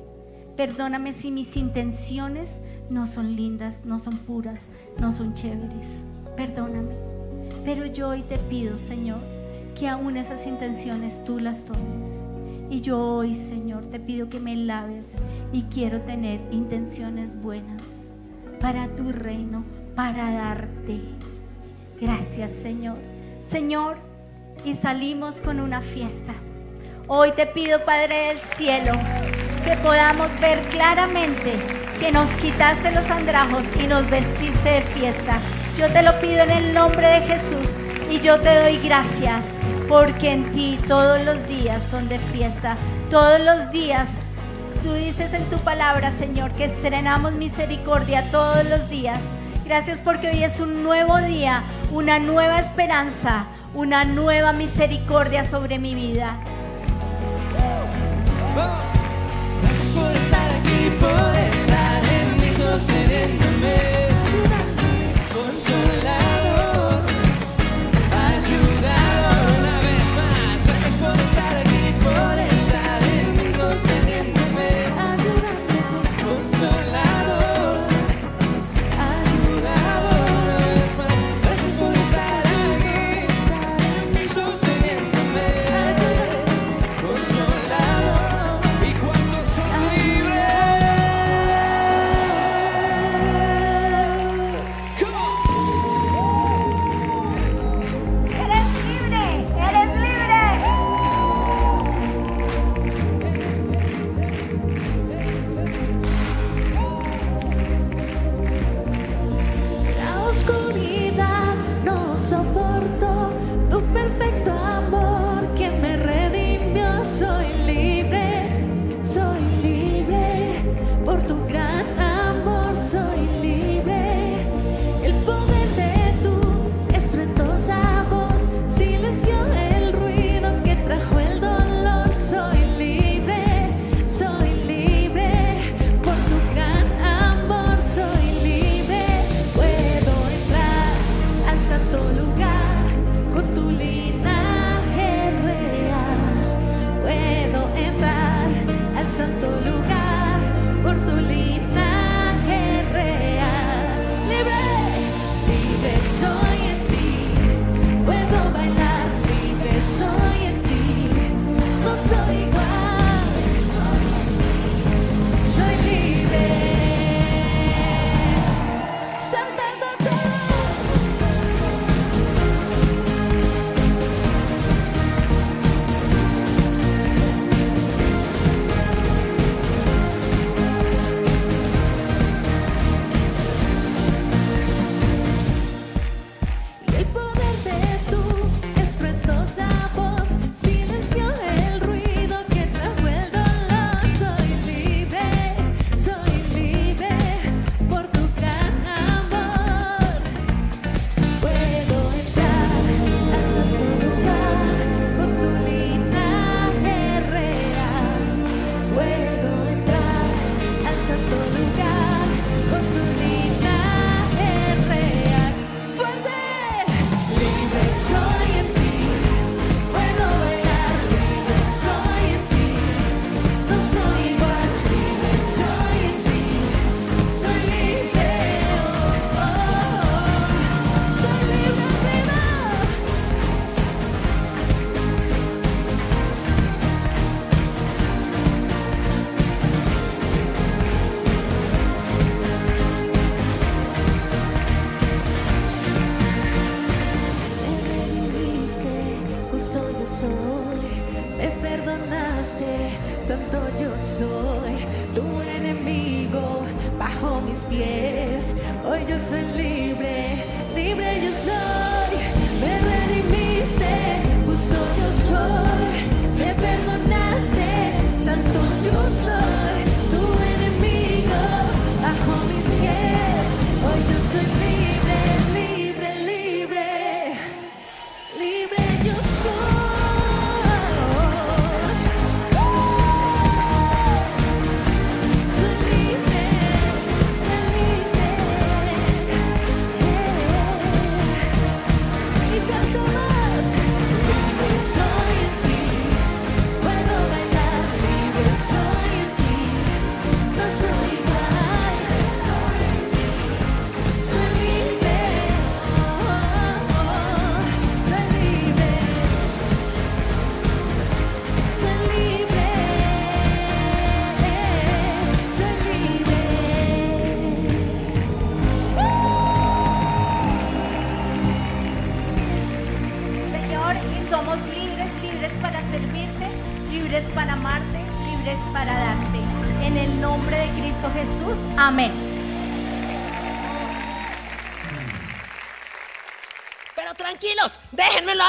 Perdóname 0.58 1.14
si 1.14 1.32
mis 1.32 1.56
intenciones 1.56 2.60
no 2.90 3.06
son 3.06 3.38
lindas, 3.38 3.86
no 3.86 4.00
son 4.00 4.18
puras, 4.18 4.68
no 5.00 5.14
son 5.14 5.34
chéveres. 5.34 6.04
Perdóname. 6.36 6.96
Pero 7.64 7.86
yo 7.86 8.10
hoy 8.10 8.24
te 8.24 8.38
pido, 8.38 8.76
Señor, 8.76 9.22
que 9.80 9.88
aún 9.88 10.18
esas 10.18 10.46
intenciones 10.46 11.24
tú 11.24 11.40
las 11.40 11.64
tomes 11.64 12.26
y 12.72 12.80
yo 12.80 13.00
hoy, 13.00 13.36
Señor, 13.36 13.88
te 13.88 14.00
pido 14.00 14.30
que 14.30 14.40
me 14.40 14.56
laves 14.56 15.16
y 15.52 15.64
quiero 15.64 16.02
tener 16.02 16.40
intenciones 16.52 17.40
buenas 17.42 18.14
para 18.62 18.88
tu 18.96 19.12
reino, 19.12 19.66
para 19.94 20.32
darte. 20.32 21.02
Gracias, 22.00 22.52
Señor. 22.54 22.98
Señor, 23.44 23.98
y 24.64 24.74
salimos 24.74 25.42
con 25.42 25.60
una 25.60 25.82
fiesta. 25.82 26.32
Hoy 27.08 27.34
te 27.34 27.46
pido, 27.46 27.84
Padre 27.84 28.30
del 28.30 28.40
cielo, 28.40 28.94
que 29.66 29.76
podamos 29.84 30.30
ver 30.40 30.60
claramente 30.70 31.60
que 32.00 32.14
nos 32.14 32.30
quitaste 32.36 32.92
los 32.92 33.06
andrajos 33.12 33.66
y 33.84 33.88
nos 33.88 34.10
vestiste 34.10 34.70
de 34.70 34.82
fiesta. 34.82 35.40
Yo 35.78 35.92
te 35.92 36.02
lo 36.02 36.18
pido 36.22 36.44
en 36.44 36.52
el 36.52 36.74
nombre 36.74 37.06
de 37.06 37.22
Jesús 37.22 37.68
y 38.10 38.18
yo 38.22 38.40
te 38.40 38.56
doy 38.56 38.78
gracias 38.78 39.61
porque 39.92 40.32
en 40.32 40.50
ti 40.54 40.80
todos 40.88 41.22
los 41.22 41.46
días 41.50 41.84
son 41.84 42.08
de 42.08 42.18
fiesta. 42.18 42.78
Todos 43.10 43.42
los 43.42 43.72
días, 43.72 44.20
tú 44.82 44.94
dices 44.94 45.34
en 45.34 45.44
tu 45.50 45.58
palabra, 45.58 46.12
Señor, 46.12 46.54
que 46.54 46.64
estrenamos 46.64 47.34
misericordia 47.34 48.24
todos 48.32 48.64
los 48.70 48.90
días. 48.90 49.20
Gracias 49.66 50.00
porque 50.00 50.30
hoy 50.30 50.46
es 50.46 50.62
un 50.62 50.82
nuevo 50.82 51.18
día, 51.18 51.62
una 51.92 52.20
nueva 52.20 52.60
esperanza, 52.60 53.48
una 53.74 54.06
nueva 54.06 54.54
misericordia 54.54 55.44
sobre 55.44 55.78
mi 55.78 55.94
vida. 55.94 56.40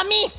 Pero 0.03 0.32